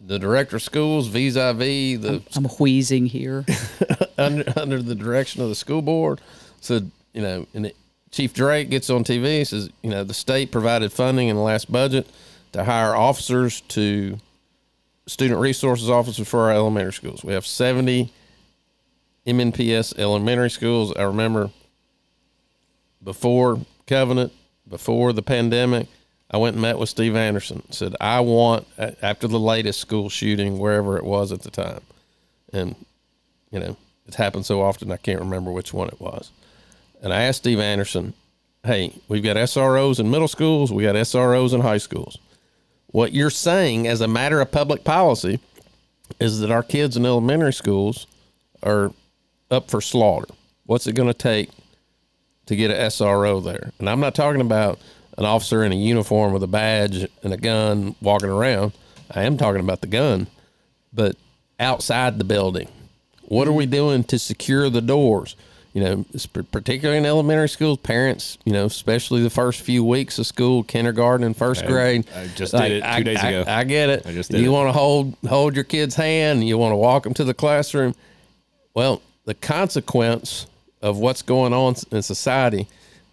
[0.05, 3.45] the director of schools vis-a-vis the I'm wheezing here.
[4.17, 6.21] under under the direction of the school board
[6.61, 7.75] said, you know, and it,
[8.11, 11.41] Chief Drake gets on TV and says, you know, the state provided funding in the
[11.41, 12.07] last budget
[12.51, 14.17] to hire officers to
[15.07, 17.23] student resources officers for our elementary schools.
[17.23, 18.13] We have 70
[19.25, 20.93] MNPS elementary schools.
[20.95, 21.49] I remember
[23.03, 24.31] before Covenant,
[24.67, 25.87] before the pandemic,
[26.31, 27.63] I went and met with Steve Anderson.
[27.71, 31.81] Said, I want, after the latest school shooting, wherever it was at the time,
[32.51, 32.75] and
[33.51, 33.77] you know,
[34.07, 36.31] it's happened so often I can't remember which one it was.
[37.01, 38.13] And I asked Steve Anderson,
[38.63, 42.17] hey, we've got SROs in middle schools, we got SROs in high schools.
[42.87, 45.39] What you're saying as a matter of public policy
[46.19, 48.07] is that our kids in elementary schools
[48.61, 48.91] are
[49.51, 50.33] up for slaughter.
[50.65, 51.49] What's it going to take
[52.47, 53.71] to get an SRO there?
[53.79, 54.79] And I'm not talking about
[55.17, 58.73] an officer in a uniform with a badge and a gun walking around.
[59.11, 60.27] I am talking about the gun,
[60.91, 61.15] but
[61.59, 62.67] outside the building.
[63.23, 65.35] What are we doing to secure the doors?
[65.73, 66.05] You know,
[66.51, 71.25] particularly in elementary schools, parents, you know, especially the first few weeks of school, kindergarten
[71.25, 72.07] and first I- grade.
[72.15, 73.51] I just did it two I, days I- ago.
[73.51, 74.05] I get it.
[74.05, 76.47] I just did you want to hold hold your kid's hand.
[76.47, 77.95] You want to walk them to the classroom.
[78.75, 80.45] Well, the consequence
[80.83, 82.67] of what's going on in society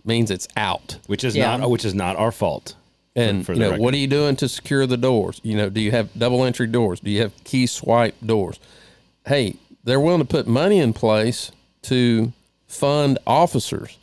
[0.04, 0.98] means it's out.
[1.06, 1.56] which is Yeah.
[1.56, 2.74] not which is not our fault.
[3.16, 3.82] And for you the know, record.
[3.82, 5.40] what are you doing to secure the doors?
[5.42, 7.00] You know, do you have double entry doors?
[7.00, 8.58] Do you have key swipe doors?
[9.26, 11.50] Hey, they're willing to put money in place
[11.82, 12.32] to
[12.66, 13.96] fund officers.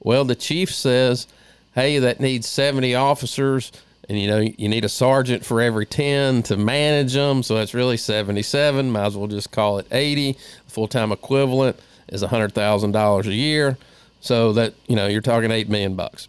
[0.00, 1.26] Well, the chief says,
[1.74, 3.72] "Hey, that needs 70 officers
[4.08, 7.72] and you know, you need a sergeant for every 10 to manage them, so that's
[7.72, 8.90] really 77.
[8.90, 10.36] Might as well just call it 80.
[10.66, 11.76] Full-time equivalent
[12.12, 13.76] is $100,000 a year.
[14.20, 16.28] So that, you know, you're talking 8 million bucks.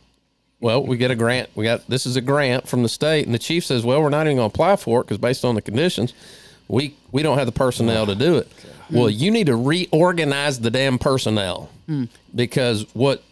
[0.59, 1.49] Well, we get a grant.
[1.55, 4.09] We got this is a grant from the state, and the chief says, "Well, we're
[4.09, 6.13] not even going to apply for it because based on the conditions,
[6.69, 8.49] we we don't have the personnel to do it."
[8.89, 12.05] Well, you need to reorganize the damn personnel hmm.
[12.33, 13.23] because what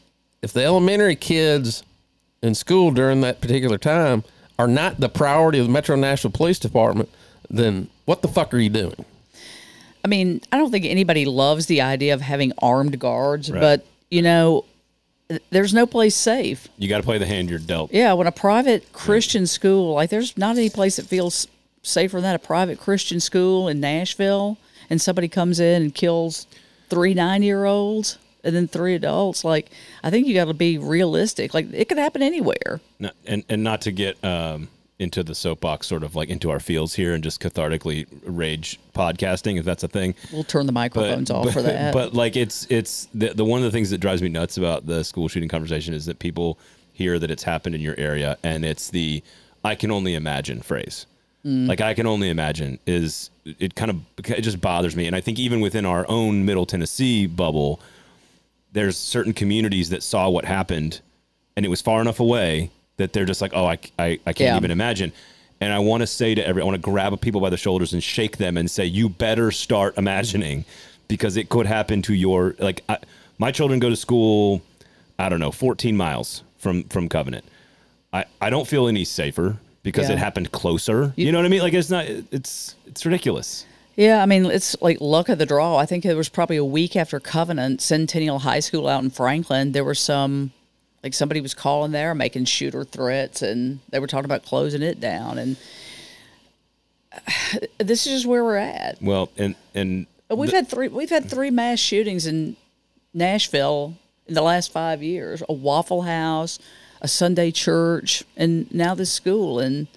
[0.42, 1.84] if the elementary kids
[2.42, 4.26] in school during that particular time
[4.60, 7.10] are not the priority of the Metro Nashville Police Department,
[7.50, 9.06] then what the fuck are you doing?
[10.04, 13.60] I mean, I don't think anybody loves the idea of having armed guards, Right.
[13.62, 14.66] but you know,
[15.52, 16.68] there's no place safe.
[16.78, 17.94] You got to play the hand you're dealt.
[17.94, 21.48] Yeah, when a private Christian school, like there's not any place that feels
[21.84, 22.36] safer than that.
[22.36, 24.58] A private Christian school in Nashville,
[24.90, 26.48] and somebody comes in and kills
[26.90, 29.44] three nine year olds and then three adults.
[29.46, 29.70] Like,
[30.04, 31.54] I think you got to be realistic.
[31.54, 32.82] Like, it could happen anywhere.
[33.00, 34.68] No- and and not to get um,
[35.02, 39.58] into the soapbox, sort of like into our fields here, and just cathartically rage podcasting,
[39.58, 40.14] if that's a thing.
[40.32, 41.94] We'll turn the microphones off but, for that.
[41.94, 44.86] But like it's it's the, the one of the things that drives me nuts about
[44.86, 46.60] the school shooting conversation is that people
[46.94, 49.24] hear that it's happened in your area and it's the
[49.66, 51.08] I can only imagine phrase.
[51.44, 51.68] Mm.
[51.68, 53.98] Like I can only imagine is it kind of
[54.30, 57.80] it just bothers me and I think even within our own Middle Tennessee bubble
[58.72, 61.02] there's certain communities that saw what happened
[61.56, 64.40] and it was far enough away that they're just like oh I I, I can't
[64.40, 64.58] Yeah.
[64.58, 65.12] even imagine
[65.60, 67.94] and I want to say to every, I want to grab people by the shoulders
[67.94, 70.66] and shake them and say, you better start imagining
[71.08, 72.98] because it could happen to your, like, I,
[73.38, 74.64] my children go to school,
[75.20, 77.46] I don't know, 14 miles from, from Covenant.
[78.12, 80.14] I, I don't feel any safer because Yeah.
[80.16, 81.14] it happened closer.
[81.16, 81.62] You, know what I mean?
[81.62, 83.64] Like, it's not, it's, it's ridiculous.
[83.96, 85.78] Yeah, I mean, it's like luck of the draw.
[85.78, 89.74] I think it was probably a week after Covenant, Centennial High School out in Franklin.
[89.74, 90.54] There were some,
[91.04, 95.00] like somebody was calling there making shooter threats, and they were talking about closing it
[95.00, 95.38] down.
[95.38, 95.58] And
[97.78, 99.02] this is just where we're at.
[99.02, 100.88] Well, and, and We've had three.
[100.88, 102.56] We've had three mass shootings in
[103.14, 103.96] Nashville
[104.28, 105.44] in the last five years.
[105.50, 106.60] A Waffle House,
[107.02, 109.60] a Sunday church, and now this school.
[109.60, 109.88] And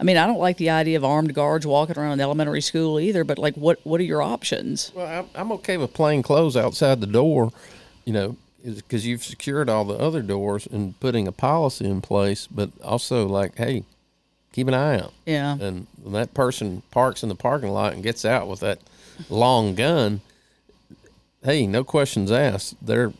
[0.00, 2.98] I mean, I don't like the idea of armed guards walking around an elementary school
[2.98, 3.24] either.
[3.24, 4.90] But like, what what are your options?
[4.94, 7.52] Well, I'm, I'm okay with plain clothes outside the door,
[8.06, 12.46] you know, because you've secured all the other doors and putting a policy in place,
[12.46, 13.84] but also like, hey,
[14.52, 15.12] keep an eye out.
[15.26, 15.58] Yeah.
[15.60, 18.78] And when that person parks in the parking lot and gets out with that
[19.28, 20.20] long gun,
[21.42, 22.74] hey, no questions asked.
[22.84, 23.12] They're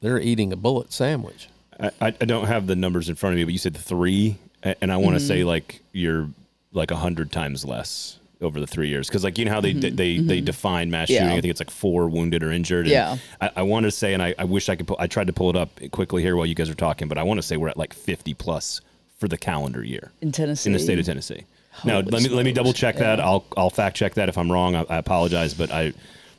[0.00, 1.48] they're eating a bullet sandwich.
[1.78, 4.36] I, I I don't have the numbers in front of me, but you said three,
[4.62, 5.28] and I want to Mm-hmm.
[5.28, 6.28] say like you're
[6.72, 9.72] like a hundred times less over the three years because like you know how they
[9.72, 11.12] de- they they define mass Mm-hmm.
[11.14, 11.20] Yeah.
[11.20, 11.38] shooting.
[11.38, 12.86] I think it's like four wounded or injured.
[12.86, 13.16] and Yeah.
[13.40, 14.86] I, I want to say, and I, I wish I could.
[14.86, 17.18] Pull, I tried to pull it up quickly here while you guys are talking, but
[17.18, 18.80] I want to say we're at like fifty plus
[19.18, 21.44] for the calendar year In Tennessee, in the state of Tennessee.
[21.84, 23.20] Now let me let me double check that.
[23.20, 24.74] I'll I'll fact check that if I'm wrong.
[24.74, 25.92] I, I apologize, but I.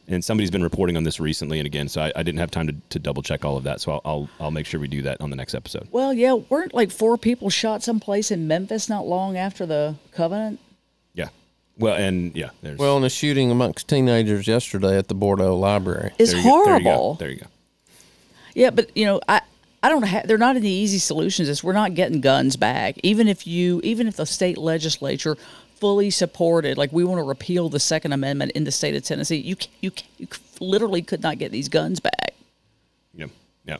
[0.07, 2.67] And somebody's been reporting on this recently and again, so I, I didn't have time
[2.67, 3.79] to, to double check all of that.
[3.79, 5.87] So I'll, I'll I'll make sure we do that on the next episode.
[5.91, 10.59] Well, yeah, weren't like four people shot someplace in Memphis not long after the Covenant?
[11.81, 11.91] Yeah.
[11.91, 16.11] Well, and yeah, there's Well, and a shooting amongst teenagers yesterday at the Bordeaux Library.
[16.19, 17.13] It's there you go, there you go, horrible.
[17.15, 17.47] There you go.
[18.53, 19.41] Yeah, but you know, I
[19.83, 20.27] I don't have.
[20.27, 21.49] They're not any easy solutions.
[21.49, 22.95] It's we're not getting guns back.
[23.03, 25.37] Even if you, even if the state legislature
[25.79, 29.37] fully supported, like we want to repeal the Second Amendment in the state of Tennessee,
[29.37, 32.35] you c- you, c- you c- literally could not get these guns back.
[33.15, 33.25] Yeah,
[33.65, 33.77] yeah.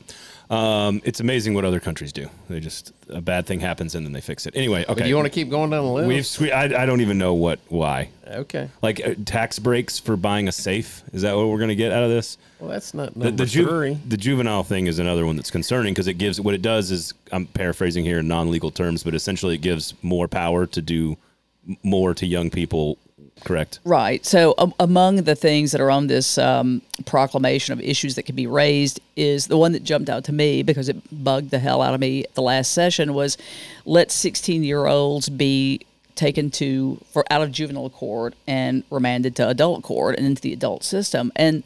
[0.52, 2.30] Um, it's amazing what other countries do.
[2.49, 4.54] They just a bad thing happens and then they fix it.
[4.54, 5.04] Anyway, okay.
[5.04, 6.39] Do you want to keep going down the list?
[6.39, 8.10] We've we, I, I don't even know what why.
[8.28, 8.70] okay.
[8.82, 11.04] Like uh, tax breaks for buying a safe.
[11.14, 12.38] Is that what we're going to get out of this?
[12.60, 16.08] Well, that's not The, the, ju- the juvenile thing is another one that's concerning because
[16.08, 19.62] it gives what it does is I'm paraphrasing here in non-legal terms, but essentially it
[19.62, 21.18] gives more power to do
[21.82, 22.97] more to young people.
[23.43, 23.80] Correct.
[23.84, 24.24] Right.
[24.26, 28.36] So, um, among the things that are on this um, proclamation of issues that can
[28.36, 31.82] be raised is the one that jumped out to me because it bugged the hell
[31.82, 33.38] out of me at the last session was
[33.86, 35.82] let 16 year olds be
[36.15, 40.53] taken to for out of juvenile court and remanded to adult court and into the
[40.53, 41.63] adult system and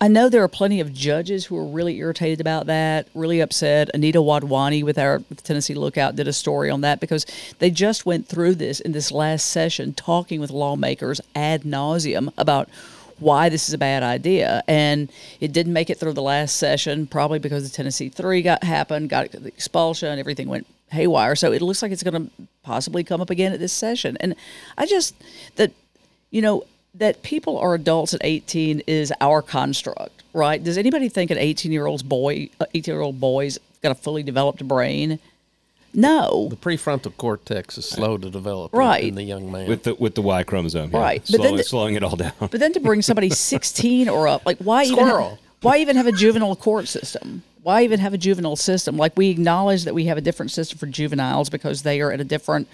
[0.00, 3.90] I know there are plenty of judges who are really irritated about that, really upset.
[3.94, 7.26] Anita Wadhwani with our Tennessee Lookout did a story on that because
[7.58, 12.68] they just went through this in this last session, talking with lawmakers ad nauseum about
[13.18, 14.62] why this is a bad idea.
[14.66, 15.10] And
[15.40, 19.10] it didn't make it through the last session, probably because the Tennessee three got happened,
[19.10, 21.36] got the expulsion, and everything went haywire.
[21.36, 22.30] So it looks like it's going to
[22.62, 24.16] possibly come up again at this session.
[24.20, 24.34] And
[24.76, 25.14] I just
[25.56, 25.72] that
[26.30, 26.64] you know
[26.94, 31.70] that people are adults at 18 is our construct right does anybody think an 18
[31.72, 35.18] year old's boy uh, 18 year old boy's got a fully developed brain
[35.92, 39.02] no The prefrontal cortex is slow to develop Right.
[39.04, 39.68] in the young man.
[39.68, 40.92] With the with the Y chromosome.
[40.92, 40.98] yeah.
[40.98, 42.32] Right, but then Slowing, slowing it all down.
[42.38, 46.06] but then to bring somebody 16 or up like why even have, why even have
[46.06, 50.04] a juvenile court system why even have a juvenile system like we acknowledge that we
[50.04, 52.68] have a different system for juveniles because they are at a different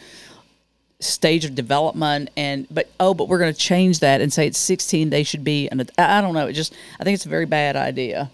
[1.00, 4.58] stage of development and but oh but we're going to change that and say it's
[4.58, 7.44] 16 they should be and I don't know it just I think it's a very
[7.44, 8.30] bad idea.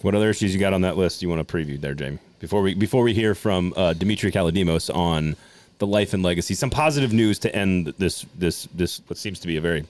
[0.00, 2.18] What other issues you got on that list you want to preview there, Jamie?
[2.38, 5.34] Before we before we hear from uh, Demetria Kalodimos on
[5.78, 9.48] the life and legacy, some positive news to end this this this what seems to
[9.48, 9.84] be a very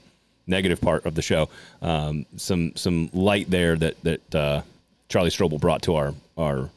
[0.47, 1.51] negative part of the show.
[1.83, 4.63] Um, some some light there that that uh,
[5.11, 6.71] Charlie Strobel brought to our our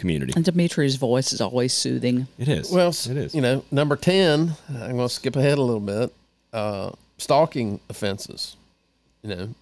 [0.00, 0.32] community.
[0.34, 2.26] And Demetria's voice is always soothing.
[2.38, 2.72] It is.
[2.72, 3.34] Well, it is.
[3.34, 4.54] You know, number ten.
[4.68, 6.12] I'm going to skip ahead a little bit.
[6.52, 8.56] Uh, stalking offenses.
[9.22, 9.54] You know,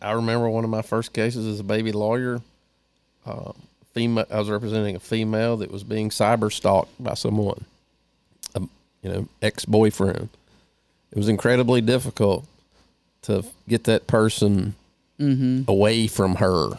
[0.00, 2.40] I remember one of my first cases as a baby lawyer.
[3.26, 3.52] Uh,
[3.94, 7.64] female, I was representing a female that was being cyber stalked by someone,
[8.54, 8.60] a,
[9.02, 10.28] you know, ex boyfriend.
[11.10, 12.46] It was incredibly difficult
[13.22, 14.74] to get that person
[15.18, 16.70] away from her,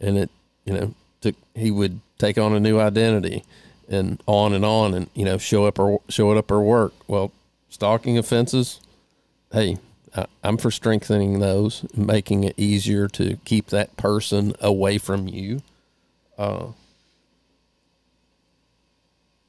[0.00, 0.30] and it,
[0.64, 3.44] you know, took he would take on a new identity,
[3.88, 6.92] and on and on, and you know, show up or show it up or work.
[7.08, 7.32] Well,
[7.70, 8.80] stalking offenses,
[9.52, 9.78] hey,
[10.14, 15.62] I, I'm for strengthening those, making it easier to keep that person away from you.
[16.36, 16.68] Uh,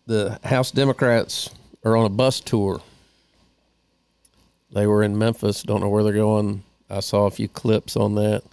[0.06, 1.50] the House Democrats
[1.84, 2.82] are on a bus tour.
[4.72, 5.64] They were in Memphis.
[5.64, 6.64] Don't know where they're going.
[6.90, 8.44] I saw a few clips on that.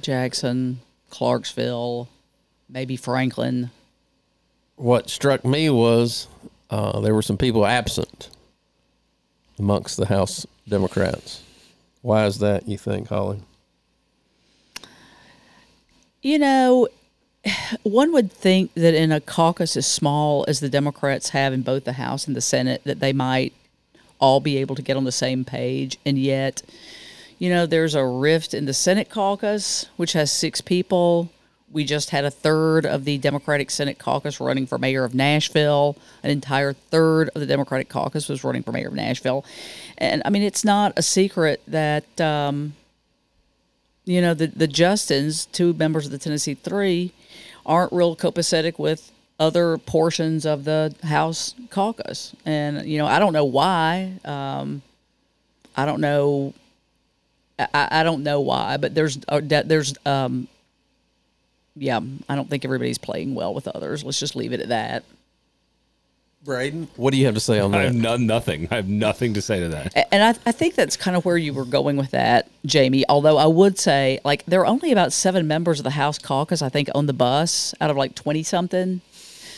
[0.00, 2.08] Jackson, Clarksville,
[2.68, 3.70] maybe Franklin.
[4.76, 6.28] What struck me was
[6.70, 8.28] uh, there were some people absent
[9.58, 11.42] amongst the House Democrats.
[12.02, 13.40] Why is that, you think, Holly?
[16.22, 16.88] You know,
[17.82, 21.84] one would think that in a caucus as small as the Democrats have in both
[21.84, 23.52] the House and the Senate, that they might
[24.18, 25.98] all be able to get on the same page.
[26.04, 26.62] And yet,
[27.38, 31.30] you know, there's a rift in the Senate caucus, which has six people.
[31.76, 35.98] We just had a third of the Democratic Senate caucus running for mayor of Nashville.
[36.22, 39.44] An entire third of the Democratic caucus was running for mayor of Nashville.
[39.98, 42.72] And I mean, it's not a secret that, um,
[44.06, 47.12] you know, the, the Justins, two members of the Tennessee Three,
[47.66, 52.34] aren't real copacetic with other portions of the House caucus.
[52.46, 54.14] And, you know, I don't know why.
[54.24, 54.80] Um,
[55.76, 56.54] I don't know.
[57.58, 60.48] I, I don't know why, but there's uh, there's um,
[61.76, 62.00] yeah.
[62.28, 64.02] I don't think everybody's playing well with others.
[64.04, 65.04] Let's just leave it at that.
[66.44, 67.80] Braden, what do you have to say on that?
[67.80, 67.98] I have that?
[67.98, 68.68] no, nothing.
[68.70, 70.08] I have nothing to say to that.
[70.12, 73.04] And I, I think that's kind of where you were going with that, Jamie.
[73.08, 76.62] Although I would say, like, there are only about seven members of the House caucus,
[76.62, 79.00] I think, on the bus out of like 20 something.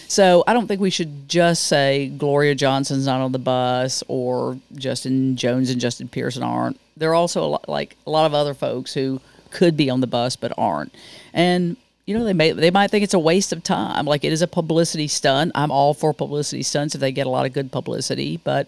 [0.08, 4.58] So I don't think we should just say Gloria Johnson's not on the bus or
[4.74, 6.80] Justin Jones and Justin Pearson aren't.
[6.96, 10.00] There are also a lot, like a lot of other folks who could be on
[10.00, 10.94] the bus but aren't.
[11.34, 11.76] And
[12.08, 14.06] you know they may they might think it's a waste of time.
[14.06, 15.52] Like it is a publicity stunt.
[15.54, 18.66] I'm all for publicity stunts if they get a lot of good publicity, but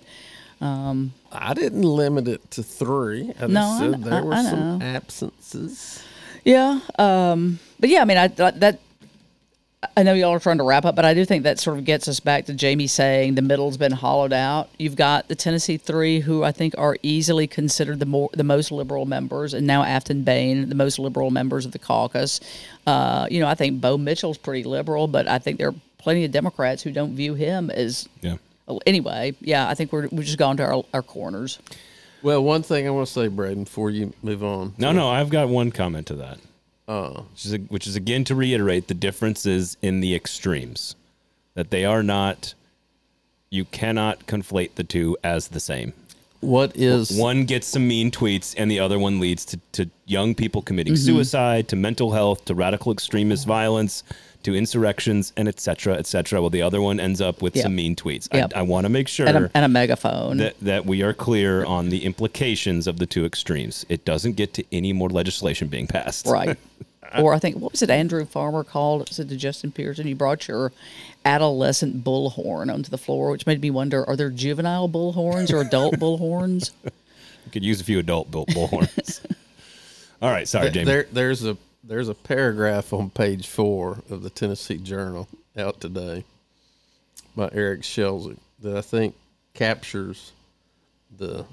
[0.61, 3.33] I didn't limit it to three.
[3.41, 6.03] I No, just I there I- were I some absences.
[6.45, 8.79] Yeah, um, but yeah, I mean, I that
[9.97, 11.87] I know y'all are trying to wrap up, but I do think that sort of
[11.87, 14.69] gets us back to Jamie saying the middle's been hollowed out.
[14.79, 18.71] You've got the Tennessee Three, who I think are easily considered the more the most
[18.71, 22.41] liberal members, and now Aftyn Behn, the most liberal members of the caucus.
[22.87, 26.27] Uh, you know, I think Bo Mitchell's pretty liberal, but I think there are plenty
[26.27, 28.07] of Democrats who don't view him as.
[28.21, 28.37] Yeah.
[28.87, 31.59] Anyway, yeah, I think we're we've just gone to our, our corners.
[32.23, 34.75] Well, one thing I want to say, Braden, before you move on.
[34.77, 36.39] No, no, I've got one comment to that.
[36.87, 40.97] Which is, which is again to reiterate the differences in the extremes.
[41.55, 42.55] That they are not,
[43.51, 45.93] you cannot conflate the two as the same.
[46.41, 50.35] What is One gets some mean tweets, and the other one leads to, to young
[50.35, 51.05] people committing mm-hmm.
[51.05, 54.03] suicide, to mental health, to radical extremist violence,
[54.45, 56.41] to insurrections, and et cetera, et cetera.
[56.41, 57.63] Well, the other one ends up with Yep.
[57.65, 58.27] some mean tweets.
[58.33, 58.53] Yep.
[58.57, 60.39] I, I want to make sure And a, and a megaphone.
[60.39, 63.85] that, that we are clear on the implications of the two extremes.
[63.91, 66.27] It doesn't get to any more legislation being passed.
[66.27, 66.59] Right.
[67.19, 69.03] or I think what was it Andrew Farmer called?
[69.03, 70.73] It said to Justin Pearson, you brought your
[71.25, 75.95] adolescent bullhorn onto the floor, which made me wonder: are there juvenile bullhorns or adult
[75.99, 76.71] bullhorns?
[76.85, 79.25] We could use a few adult bull bullhorns.
[80.23, 80.85] All right, sorry, Jamie.
[80.85, 81.07] there?
[81.11, 86.25] There's a there's a paragraph on page four of the Tennessee Journal out today
[87.35, 89.15] by Erik Schelzig that I think
[89.55, 90.33] captures
[91.17, 91.45] the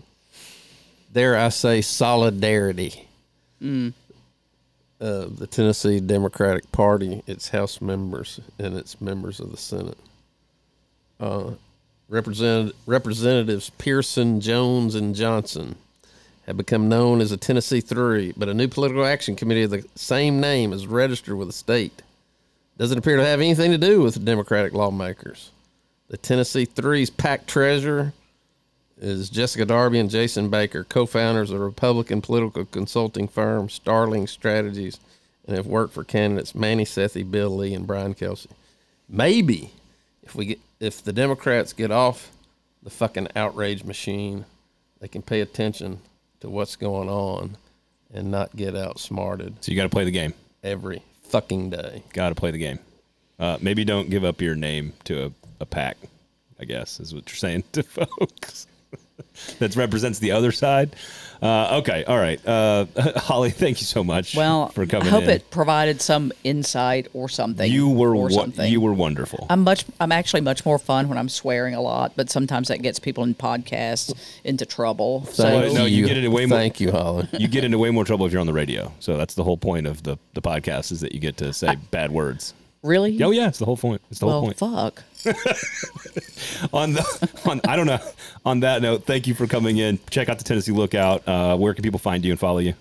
[1.12, 3.08] dare I say solidarity
[3.62, 3.94] mm.
[5.00, 9.98] Of the Tennessee Democratic Party, its House members, and its members of the Senate.
[11.20, 11.52] Uh,
[12.10, 15.76] Represent- Representatives Pearson, Jones, and Johnson
[16.46, 19.84] have become known as the Tennessee Three, but a new political action committee of the
[19.96, 22.02] same name is registered with the state.
[22.78, 25.52] Doesn't appear to have anything to do with the Democratic lawmakers.
[26.08, 28.14] The Tennessee Three's PAC treasurer
[29.00, 35.00] is Jessica Darby and Jason Baker, co-founders of Republican political consulting firm Starling Strategies,
[35.48, 38.50] and have worked for candidates Manny Sethi, Bill Lee, and Brian Kelsey.
[39.08, 39.72] Maybe
[40.24, 42.32] if we get if the Democrats get off
[42.84, 44.46] the fucking outrage machine,
[45.00, 46.00] they can pay attention
[46.42, 47.58] to what's going on
[48.14, 50.34] and not get outsmarted So you got to play the game.
[50.64, 52.04] every fucking day.
[52.14, 52.80] Got to play the game.
[53.40, 55.32] Uh, maybe don't give up your name to a,
[55.62, 55.98] a pack.
[56.60, 58.68] I guess is what you're saying to folks.
[59.60, 60.96] that represents the other side.
[61.40, 62.44] Uh, okay, all right.
[62.48, 62.86] Uh,
[63.18, 64.36] Holly, thank you so much.
[64.36, 65.30] Well, for coming I hope in.
[65.30, 67.72] it provided some insight or something.
[67.72, 68.72] you were or wo- something.
[68.72, 69.46] you were wonderful.
[69.50, 69.86] I'm much.
[70.00, 73.24] I'm actually much more fun when I'm swearing a lot, but sometimes that gets people
[73.24, 74.12] in podcasts
[74.44, 75.26] into trouble.
[75.26, 77.28] So Thank no, you get into way more- Thank you, Holly.
[77.34, 78.92] you get into way more trouble if you're on the radio.
[79.00, 81.76] So that's the whole point of the the podcast is that you get to say
[81.92, 82.56] bad words.
[82.82, 84.02] really, Oh yeah, it's the whole point.
[84.10, 84.58] It's the whole point.
[84.58, 85.04] fuck.
[86.74, 88.00] on the on I don't know.
[88.46, 90.00] On that note, thank you for coming in.
[90.10, 91.28] Check out the Tennessee Lookout.
[91.28, 92.74] Uh, where can people find you and follow you?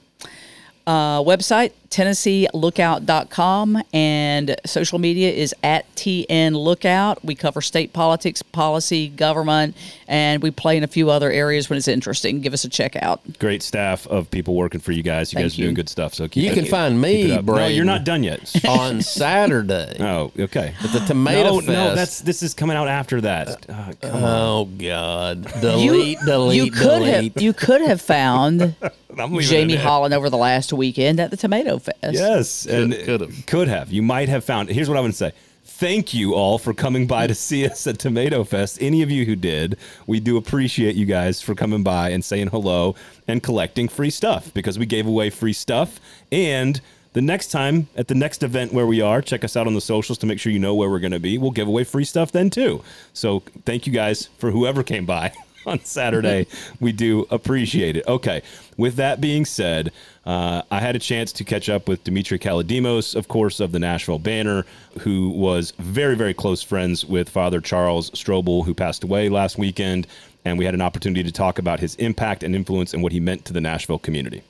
[0.86, 7.24] Uh, website TennesseeLookout.com and social media is at TN Lookout.
[7.24, 9.76] We cover state politics, policy, government,
[10.06, 12.40] and we play in a few other areas when it's interesting.
[12.40, 13.20] Give us a check out.
[13.38, 15.32] Great staff of people working for you guys.
[15.32, 15.64] You Thank guys are you.
[15.66, 16.14] doing good stuff.
[16.14, 17.44] So keep You it- can find me, it up.
[17.46, 18.52] No, you're not done yet.
[18.68, 20.74] on Saturday Oh, okay.
[20.84, 21.68] at the Tomato no, Fest.
[21.68, 23.68] no, that's this is coming out after that.
[23.68, 24.24] Uh, come on.
[24.24, 25.42] Oh God!
[25.60, 27.32] Delete, delete, you could delete.
[27.34, 28.74] have you could have found
[29.18, 29.80] I'm leaving Jamie it.
[29.80, 31.96] Hollin over the last weekend at the Tomato Fest.
[32.12, 33.46] Yes, and could've.
[33.46, 33.92] could have.
[33.92, 34.68] You might have found.
[34.68, 35.32] Here's what I would say.
[35.64, 38.78] Thank you all for coming by to see us at Tomato Fest.
[38.80, 42.48] Any of you who did, we do appreciate you guys for coming by and saying
[42.48, 42.94] hello
[43.28, 46.00] and collecting free stuff because we gave away free stuff.
[46.32, 46.80] And
[47.12, 49.80] the next time at the next event where we are, check us out on the
[49.80, 51.36] socials to make sure you know where we're going to be.
[51.36, 52.82] We'll give away free stuff then too.
[53.12, 55.32] So thank you guys for whoever came by.
[55.72, 56.46] on Saturday.
[56.80, 58.06] we do appreciate it.
[58.06, 58.42] Okay.
[58.76, 59.92] With that being said,
[60.24, 63.78] uh, I had a chance to catch up with Demetria Kalodimos, of course, of the
[63.78, 64.64] Nashville Banner,
[65.00, 70.06] who was very, very close friends with Father Charles Strobel, who passed away last weekend.
[70.44, 73.18] And we had an opportunity to talk about his impact and influence and what he
[73.18, 74.42] meant to the Nashville community.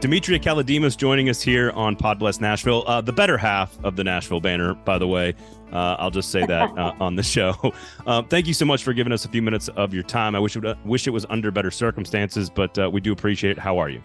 [0.00, 4.04] Demetria Kalodimos joining us here on Pod Bless Nashville, uh, the better half of the
[4.04, 5.34] Nashville banner, by the way.
[5.72, 7.54] Uh, I'll just say that uh, on the show.
[8.06, 10.34] Um, thank you so much for giving us a few minutes of your time.
[10.34, 13.50] I wish it, would, wish it was under better circumstances, but uh, we do appreciate
[13.50, 13.58] it.
[13.58, 14.02] How are you?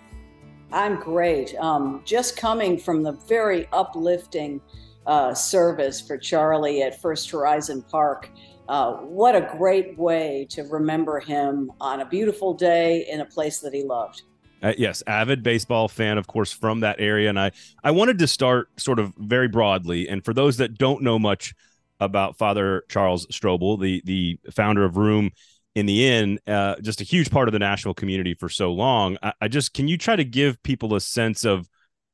[0.73, 1.55] I'm great.
[1.55, 4.59] Um, just coming from the very uplifting
[5.05, 8.29] uh, service for Charlie at First Horizon Park.
[8.67, 13.59] Uh, what a great way to remember him on a beautiful day in a place
[13.59, 14.23] that he loved.
[14.63, 17.27] Uh, yes, avid baseball fan, of course, from that area.
[17.27, 17.51] And I,
[17.83, 20.07] I wanted to start sort of very broadly.
[20.07, 21.53] And for those that don't know much
[21.99, 25.31] about Father Charles Strobel, the the founder of Room
[25.75, 29.17] in the Inn, uh, just a huge part of the Nashville community for so long.
[29.21, 31.67] I, I just can you try to give people a sense of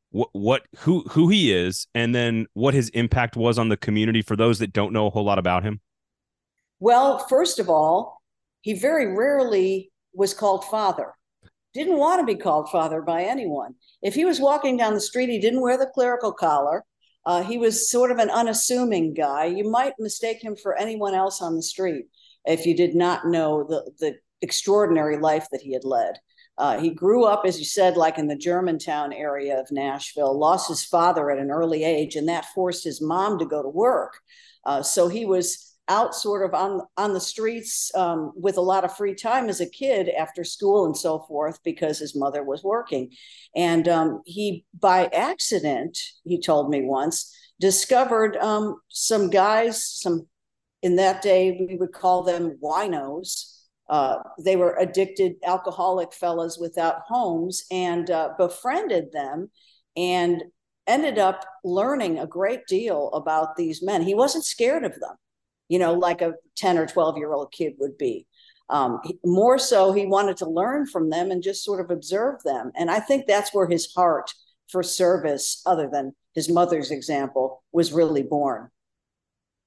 [0.09, 4.23] what what who who he is, and then what his impact was on the community
[4.23, 5.81] for those that don't know a whole lot about him.
[6.79, 8.23] Well, first of all,
[8.61, 11.13] he very rarely was called father.
[11.73, 13.75] Didn't want to be called father by anyone.
[14.01, 16.83] If he was walking down the street, he didn't wear the clerical collar.
[17.25, 19.45] Uh, he was sort of an unassuming guy.
[19.45, 22.05] You might mistake him for anyone else on the street
[22.45, 26.15] if you did not know the, the extraordinary life that he had led.
[26.57, 30.67] Uh, he grew up, as you said, like in the Germantown area of Nashville, lost
[30.67, 34.19] his father at an early age, and that forced his mom to go to work.
[34.65, 38.85] Uh, so he was out sort of on on the streets um, with a lot
[38.85, 42.63] of free time as a kid after school and so forth because his mother was
[42.63, 43.11] working.
[43.55, 50.27] And um, he by accident he told me once discovered um, some guys some
[50.81, 53.55] in that day we would call them winos.
[53.89, 59.49] Uh, they were addicted alcoholic fellas without homes and uh, befriended them
[59.97, 60.43] and
[60.85, 64.03] ended up learning a great deal about these men.
[64.03, 65.15] He wasn't scared of them
[65.69, 68.27] you know, like a 10 or 12 year old kid would be.
[68.69, 72.71] Um, more so, he wanted to learn from them and just sort of observe them.
[72.75, 74.31] And I think that's where his heart
[74.67, 78.69] for service, other than his mother's example, was really born.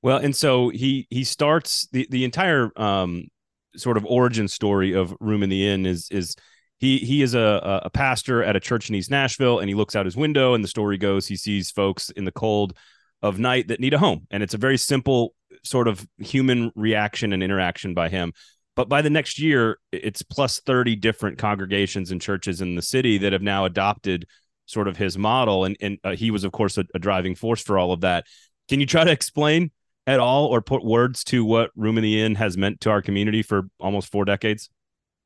[0.02, 3.28] Well, and so he he starts the the entire um,
[3.76, 6.36] sort of origin story of Room in the Inn is is
[6.78, 9.94] he he is a a pastor at a church in East Nashville, and he looks
[9.94, 12.76] out his window, and the story goes he sees folks in the cold
[13.22, 15.34] of night that need a home, and it's a very simple
[15.64, 18.32] sort of human reaction and interaction by him.
[18.74, 23.18] But by the next year, it's plus 30 different congregations and churches in the city
[23.18, 24.26] that have now adopted
[24.66, 27.60] sort of his model, and and uh, he was of course a, a driving force
[27.62, 28.24] for all of that.
[28.68, 29.70] Can you try to explain
[30.06, 33.02] at all or put words to what Room in the Inn has meant to our
[33.02, 34.70] community for almost four decades?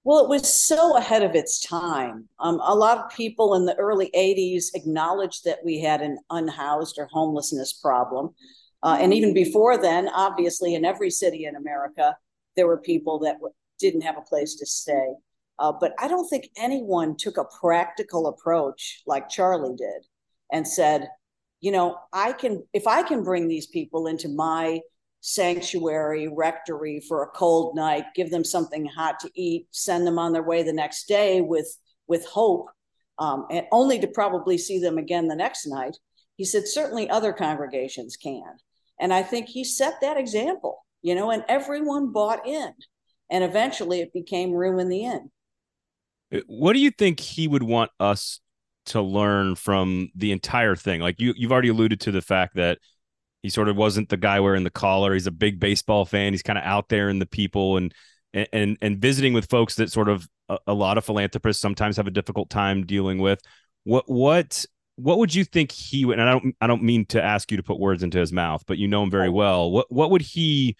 [0.04, 2.28] Well, it was so ahead of its time.
[2.38, 6.96] Um, a lot of people in the early 80s acknowledged that we had an unhoused
[6.98, 8.32] or homelessness problem.
[8.82, 12.16] Uh, and even before then, obviously, in every city in America,
[12.56, 15.14] there were people that w- didn't have a place to stay.
[15.58, 20.06] Uh, but I don't think anyone took a practical approach like Charlie did
[20.52, 21.08] and said,
[21.60, 24.80] you know, I can, if I can bring these people into my
[25.22, 30.32] sanctuary, rectory for a cold night, give them something hot to eat, send them on
[30.32, 32.68] their way the next day with, with hope,
[33.18, 35.96] um, and only to probably see them again the next night.
[36.36, 38.56] He said, certainly other congregations can.
[39.00, 42.72] And I think he set that example, you know, and everyone bought in.
[43.30, 45.30] And eventually it became room in the inn.
[46.32, 48.40] Uh, what do you think he would want us
[48.86, 51.00] to learn from the entire thing?
[51.00, 52.78] Like you, you've already alluded to the fact that
[53.42, 55.14] he sort of wasn't the guy wearing the collar.
[55.14, 56.32] He's a big baseball fan.
[56.32, 57.94] He's kind of out there in the people and
[58.32, 62.06] and and visiting with folks that sort of a, a lot of philanthropists sometimes have
[62.06, 63.40] a difficult time dealing with.
[63.84, 64.64] What what
[64.96, 66.18] what would you think he would?
[66.18, 68.64] And I don't I don't mean to ask you to put words into his mouth,
[68.66, 69.70] but you know him very well.
[69.70, 70.76] What what would he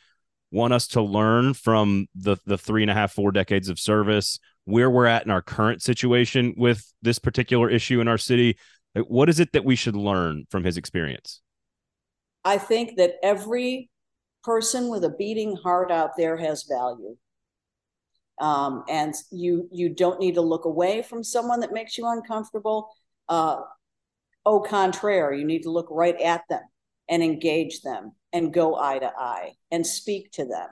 [0.51, 4.39] want us to learn from the the three and a half four decades of service?
[4.65, 8.59] Where we're at in our current situation with this particular issue in our city.
[9.07, 11.43] What is it that we should learn from his experience?
[12.45, 13.91] I think that every
[14.43, 17.17] person with a beating heart out there has value.
[18.41, 22.89] Um, and you you don't need to look away from someone that makes you uncomfortable.
[23.29, 23.61] Uh,
[24.47, 26.63] au contraire, you need to look right at them
[27.11, 30.69] and engage them and go eye to eye and speak to them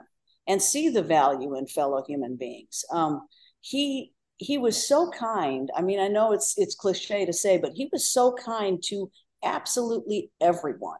[0.47, 2.83] and see the value in fellow human beings.
[2.91, 3.27] Um,
[3.61, 5.69] he he was so kind.
[5.75, 9.11] I mean, I know it's it's cliche to say, but he was so kind to
[9.43, 10.97] absolutely everyone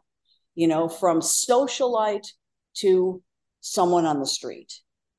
[0.56, 2.26] you know, from socialite
[2.78, 3.22] to
[3.60, 4.72] someone on the street.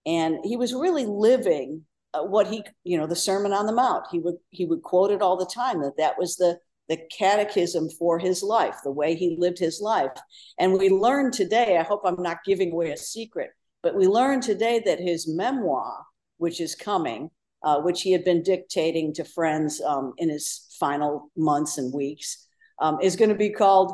[0.05, 1.84] And he was really living
[2.14, 4.05] uh, what he, you know, the Sermon on the Mount.
[4.12, 6.58] He would he would quote it all the time that that was the
[6.90, 10.12] the catechism for his life, the way he lived his life.
[10.58, 13.52] And we learned today, I hope I'm not giving away a secret,
[13.84, 16.06] but we learned today that his memoir,
[16.38, 17.30] which is coming,
[17.64, 22.48] uh, which he had been dictating to friends um, in his final months and weeks,
[22.80, 23.94] um, is going to be called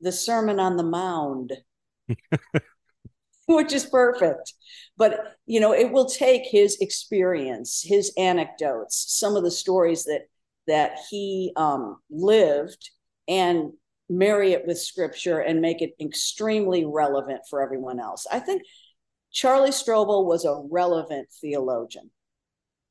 [0.00, 1.52] the Sermon on the Mound,
[3.46, 4.52] which is perfect.
[4.96, 10.22] But, you know, it will take his experience, his anecdotes, some of the stories that
[10.66, 12.90] that he um, lived
[13.28, 13.72] and
[14.08, 18.26] marry it with scripture and make it extremely relevant for everyone else.
[18.30, 18.62] I think
[19.32, 22.10] Charlie Strobel was a relevant theologian.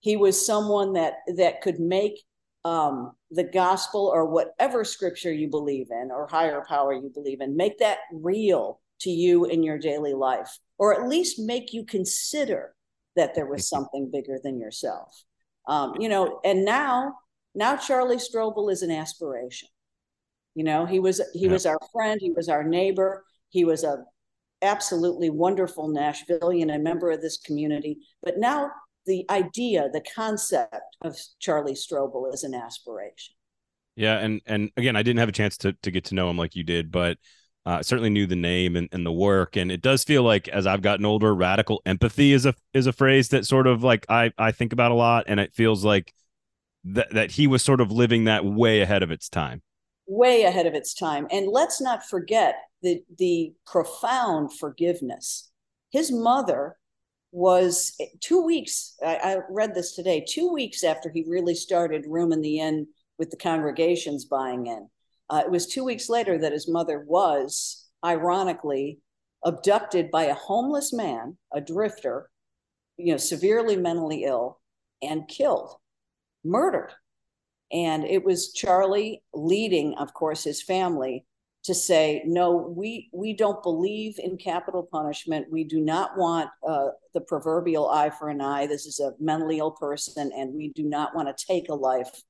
[0.02, 2.22] He was someone that that could make
[2.66, 7.56] um, the gospel or whatever scripture you believe in or higher power you believe in,
[7.56, 12.74] make that real to you in your daily life, or at least make you consider
[13.16, 15.24] that there was something bigger than yourself.
[15.68, 17.16] Um, you know, and now,
[17.56, 19.70] now Charlie Strobel is an aspiration.
[20.54, 21.52] You know, he was he yeah.
[21.52, 24.04] was our friend, he was our neighbor, he was a
[24.62, 27.98] absolutely wonderful Nashvilleian, a member of this community.
[28.24, 28.72] But now
[29.06, 33.36] the idea, the concept of Charlie Strobel is an aspiration.
[33.96, 36.38] Yeah, and and again, I didn't have a chance to to get to know him
[36.38, 37.18] like you did, but
[37.66, 39.56] uh, certainly knew the name and, and the work.
[39.56, 42.94] And it does feel like as I've gotten older, radical empathy is a is a
[42.94, 46.14] phrase that sort of like I I think about a lot, and it feels like
[46.86, 49.62] that that he was sort of living that way ahead of its time.
[50.08, 55.50] Way ahead of its time, and let's not forget the the profound forgiveness.
[55.92, 56.78] His mother
[57.32, 58.96] was two weeks.
[59.04, 60.26] I, I, read this today.
[60.28, 64.88] Two weeks after he really started Room in the Inn with the congregations buying in,
[65.30, 69.00] uh, it was two weeks later that his mother was, ironically,
[69.44, 72.30] abducted by a homeless man, a drifter,
[72.98, 74.60] you know, severely mentally ill,
[75.02, 75.76] and killed,
[76.46, 76.92] murdered.
[77.72, 81.26] And it was Charlie leading, of course, his family
[81.66, 85.48] to say no we we don't believe in capital punishment.
[85.52, 88.68] We do not want uh, the proverbial eye for an eye.
[88.68, 92.22] This is a mentally ill person and we do not want to take a life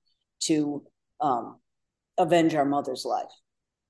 [0.44, 0.84] to
[1.20, 1.60] um,
[2.18, 3.32] avenge our mother's life.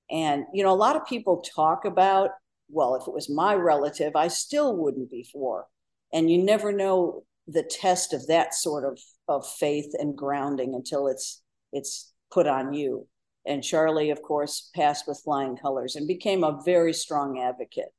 [0.09, 2.31] And you know a lot of people talk about
[2.67, 5.67] well if it was my relative i still wouldn't be for.
[6.11, 11.07] And you never know the test of that sort of of faith and grounding until
[11.07, 11.41] it's
[11.71, 13.07] it's put on you
[13.45, 17.93] and Charlie, of course, passed with flying colors and became a very strong advocate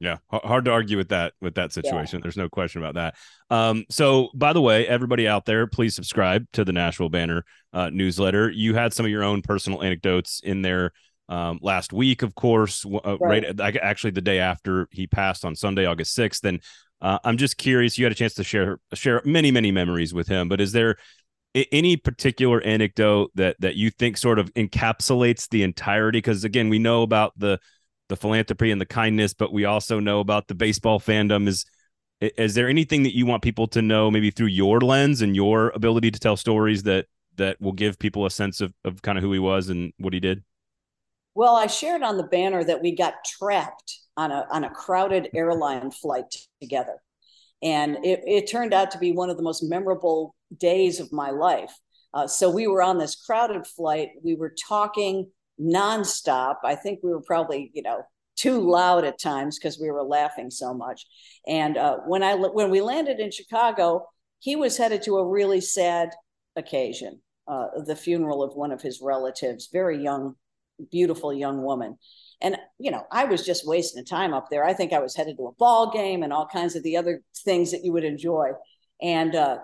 [0.00, 2.18] Yeah, hard to argue with that with that situation.
[2.18, 2.22] Yeah.
[2.24, 3.14] There's no question about that.
[3.54, 7.90] Um, so, by the way, everybody out there, please subscribe to the Nashville Banner uh,
[7.90, 8.50] newsletter.
[8.50, 10.92] You had some of your own personal anecdotes in there
[11.28, 13.44] um, last week, of course, uh, right.
[13.56, 13.76] right.
[13.76, 16.44] actually the day after he passed on Sunday, August sixth.
[16.44, 16.60] And
[17.04, 17.98] uh, I'm just curious.
[17.98, 20.96] You had a chance to share share many many memories with him, but is there
[21.70, 26.16] any particular anecdote that that you think sort of encapsulates the entirety?
[26.18, 27.60] Because again, we know about the
[28.08, 31.46] the philanthropy and the kindness, but we also know about the baseball fandom.
[31.46, 31.66] Is
[32.22, 35.72] is there anything that you want people to know, maybe through your lens and your
[35.74, 37.04] ability to tell stories that
[37.36, 40.14] that will give people a sense of of kind of who he was and what
[40.14, 40.42] he did?
[41.34, 45.28] Well, I shared on the banner that we got trapped on a on a crowded
[45.34, 46.96] airline flight together,
[47.62, 51.30] and it, it turned out to be one of the most memorable days of my
[51.30, 51.72] life.
[52.12, 54.10] Uh, so we were on this crowded flight.
[54.22, 55.30] We were talking
[55.60, 56.56] nonstop.
[56.64, 58.02] I think we were probably, you know,
[58.36, 61.06] too loud at times because we were laughing so much.
[61.46, 64.06] And uh, when I when we landed in Chicago,
[64.38, 66.10] he was headed to a really sad
[66.56, 70.34] occasion, uh, the funeral of one of his relatives, very young,
[70.90, 71.96] beautiful young woman.
[72.44, 74.64] And you know, I was just wasting time up there.
[74.64, 77.22] I think I was headed to a ball game and all kinds of the other
[77.44, 78.50] things that you would enjoy.
[79.00, 79.58] And uh,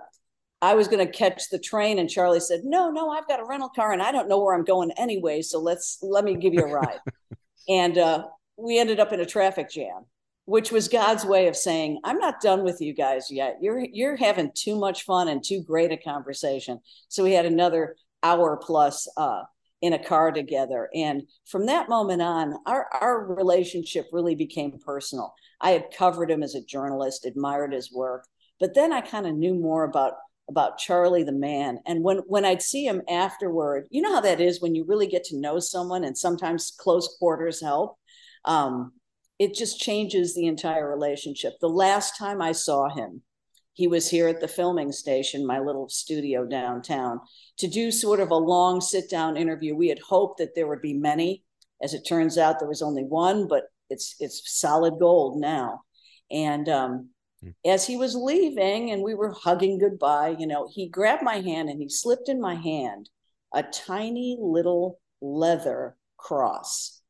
[0.62, 3.44] I was going to catch the train, and Charlie said, "No, no, I've got a
[3.44, 5.42] rental car, and I don't know where I'm going anyway.
[5.42, 7.00] So let's let me give you a ride."
[7.68, 8.24] and uh,
[8.56, 10.06] we ended up in a traffic jam,
[10.46, 13.58] which was God's way of saying, "I'm not done with you guys yet.
[13.60, 17.96] You're you're having too much fun and too great a conversation." So we had another
[18.22, 19.42] hour plus uh,
[19.82, 25.34] in a car together, and from that moment on, our our relationship really became personal.
[25.60, 28.26] I had covered him as a journalist, admired his work,
[28.58, 30.14] but then I kind of knew more about
[30.48, 31.78] about Charlie the man.
[31.86, 35.06] And when when I'd see him afterward, you know how that is when you really
[35.06, 37.96] get to know someone, and sometimes close quarters help.
[38.44, 38.92] Um,
[39.38, 41.54] it just changes the entire relationship.
[41.60, 43.22] The last time I saw him,
[43.72, 47.20] he was here at the filming station, my little studio downtown,
[47.58, 49.74] to do sort of a long sit down interview.
[49.74, 51.44] We had hoped that there would be many.
[51.82, 55.82] As it turns out, there was only one, but it's it's solid gold now.
[56.30, 57.10] And um,
[57.42, 57.50] Hmm.
[57.64, 61.68] as he was leaving and we were hugging goodbye, you know, he grabbed my hand
[61.68, 63.08] and he slipped in my hand
[63.54, 67.00] a tiny little leather cross.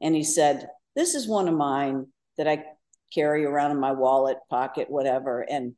[0.00, 2.06] And he said, This is one of mine
[2.38, 2.64] that I
[3.12, 5.42] carry around in my wallet, pocket, whatever.
[5.48, 5.74] And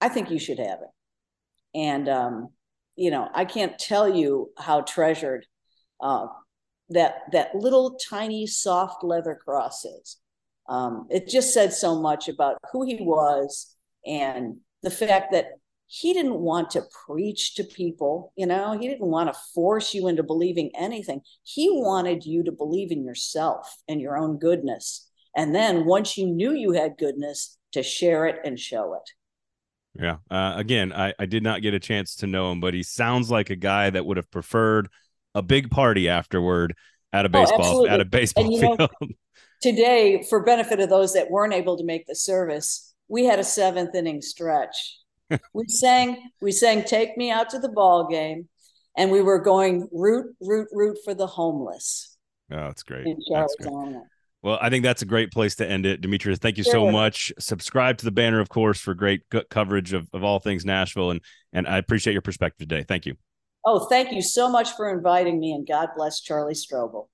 [0.00, 1.78] I think you should have it.
[1.78, 2.48] And, um,
[2.96, 5.46] you know, I can't tell you how treasured
[6.00, 6.26] uh,
[6.90, 10.18] that that little tiny soft leather cross is
[10.68, 13.74] um, it just said so much about who he was
[14.06, 15.46] and the fact that
[15.86, 20.08] he didn't want to preach to people, you know, he didn't want to force you
[20.08, 21.20] into believing anything.
[21.42, 25.08] He wanted you to believe in yourself and your own goodness.
[25.36, 30.02] And then once you knew you had goodness, to share it and show it.
[30.02, 30.16] Yeah.
[30.30, 33.30] Uh, again, I, I did not get a chance to know him, but he sounds
[33.30, 34.88] like a guy that would have preferred
[35.34, 36.74] a big party afterward
[37.12, 38.78] at a oh, baseball oh, at a baseball field.
[38.78, 38.88] Know,
[39.62, 43.44] today, for benefit of those that weren't able to make the service, we had a
[43.44, 44.98] seventh inning stretch.
[45.52, 48.48] we sang, we sang "Take Me Out to the Ball Game,"
[48.96, 52.16] and we were going root, root, root for the homeless.
[52.50, 53.06] Oh, that's great.
[53.06, 53.96] In that's great.
[54.44, 56.02] Well, I think that's a great place to end it.
[56.02, 57.32] Demetria, thank you so much.
[57.38, 61.12] Subscribe to the banner, of course, for great coverage of, of all things Nashville.
[61.12, 61.22] And,
[61.54, 62.84] and I appreciate your perspective today.
[62.86, 63.14] Thank you.
[63.64, 67.06] Oh, thank you so much for inviting me, and God bless Charlie Strobel.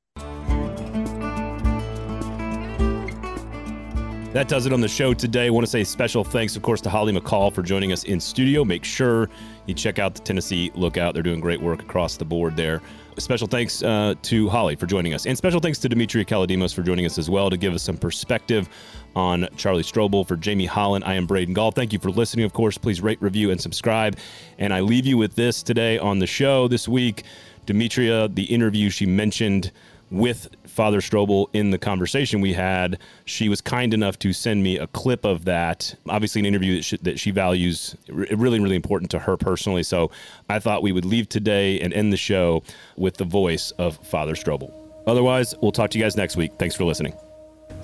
[4.32, 5.48] That does it on the show today.
[5.48, 8.20] I want to say special thanks, of course, to Holly McCall for joining us in
[8.20, 8.65] studio.
[8.65, 9.28] Make sure
[9.66, 11.15] you check out the Tennessee Lookout.
[11.15, 12.81] They're doing great work across the board there.
[13.19, 15.27] Special thanks uh, to Holly for joining us.
[15.27, 17.97] And special thanks to Demetria Kalodimos for joining us as well to give us some
[17.97, 18.69] perspective
[19.16, 20.24] on Charlie Strobel.
[20.24, 21.73] For Jamie Hollin, I am Braden Gall.
[21.73, 22.78] Thank you for listening, of course.
[22.78, 24.16] Please rate, review, and subscribe.
[24.59, 27.24] And I leave you with this today on the show this week.
[27.66, 29.73] Demetria, the interview she mentioned
[30.10, 34.76] with Father Strobel in the conversation we had, she was kind enough to send me
[34.76, 35.94] a clip of that.
[36.08, 39.82] Obviously, an interview that she, that she values, really, really important to her personally.
[39.82, 40.10] So
[40.48, 42.62] I thought we would leave today and end the show
[42.96, 44.72] with the voice of Father Strobel.
[45.06, 46.52] Otherwise, we'll talk to you guys next week.
[46.58, 47.14] Thanks for listening.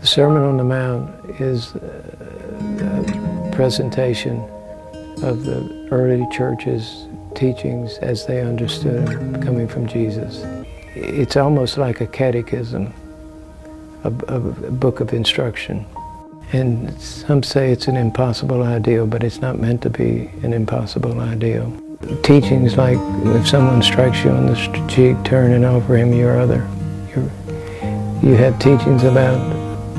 [0.01, 4.41] The Sermon on the Mount is uh, a presentation
[5.23, 10.43] of the early church's teachings as they understood them coming from Jesus
[10.97, 12.93] it's almost like a catechism,
[14.05, 15.85] a, a, book of instruction.
[16.53, 21.21] And some say it's an impossible ideal, but it's not meant to be an impossible
[21.21, 21.71] ideal.
[22.23, 22.99] Teachings like
[23.37, 26.67] if someone strikes you on the cheek, turn and offer him your other.
[28.23, 29.39] You have teachings about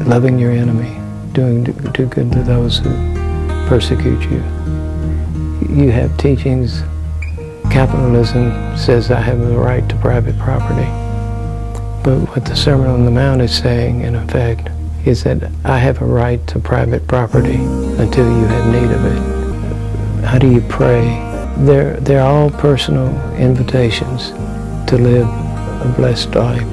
[0.07, 0.99] loving your enemy,
[1.33, 2.89] doing do good to those who
[3.67, 4.43] persecute you.
[5.69, 6.81] You have teachings.
[7.71, 10.87] Capitalism says I have the right to private property.
[12.03, 14.69] But what the Sermon on the Mount is saying, in effect,
[15.05, 20.25] is that I have a right to private property until you have need of it.
[20.25, 21.03] How do you pray?
[21.59, 24.31] They're, they're all personal invitations
[24.89, 26.67] to live a blessed life.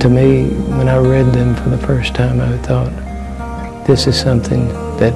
[0.00, 2.92] To me, when I read them for the first time, I thought,
[3.86, 4.68] this is something
[4.98, 5.12] that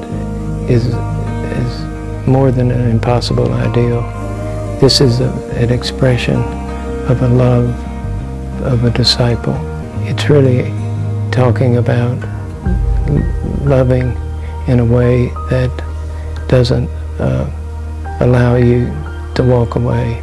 [0.69, 4.03] is, is more than an impossible ideal.
[4.81, 6.36] This is a, an expression
[7.09, 7.70] of a love
[8.62, 9.57] of a disciple.
[10.07, 10.65] It's really
[11.31, 12.19] talking about
[13.65, 14.15] loving
[14.69, 15.73] in a way that
[16.48, 16.89] doesn't
[17.19, 17.51] uh,
[18.20, 18.86] allow you
[19.35, 20.23] to walk away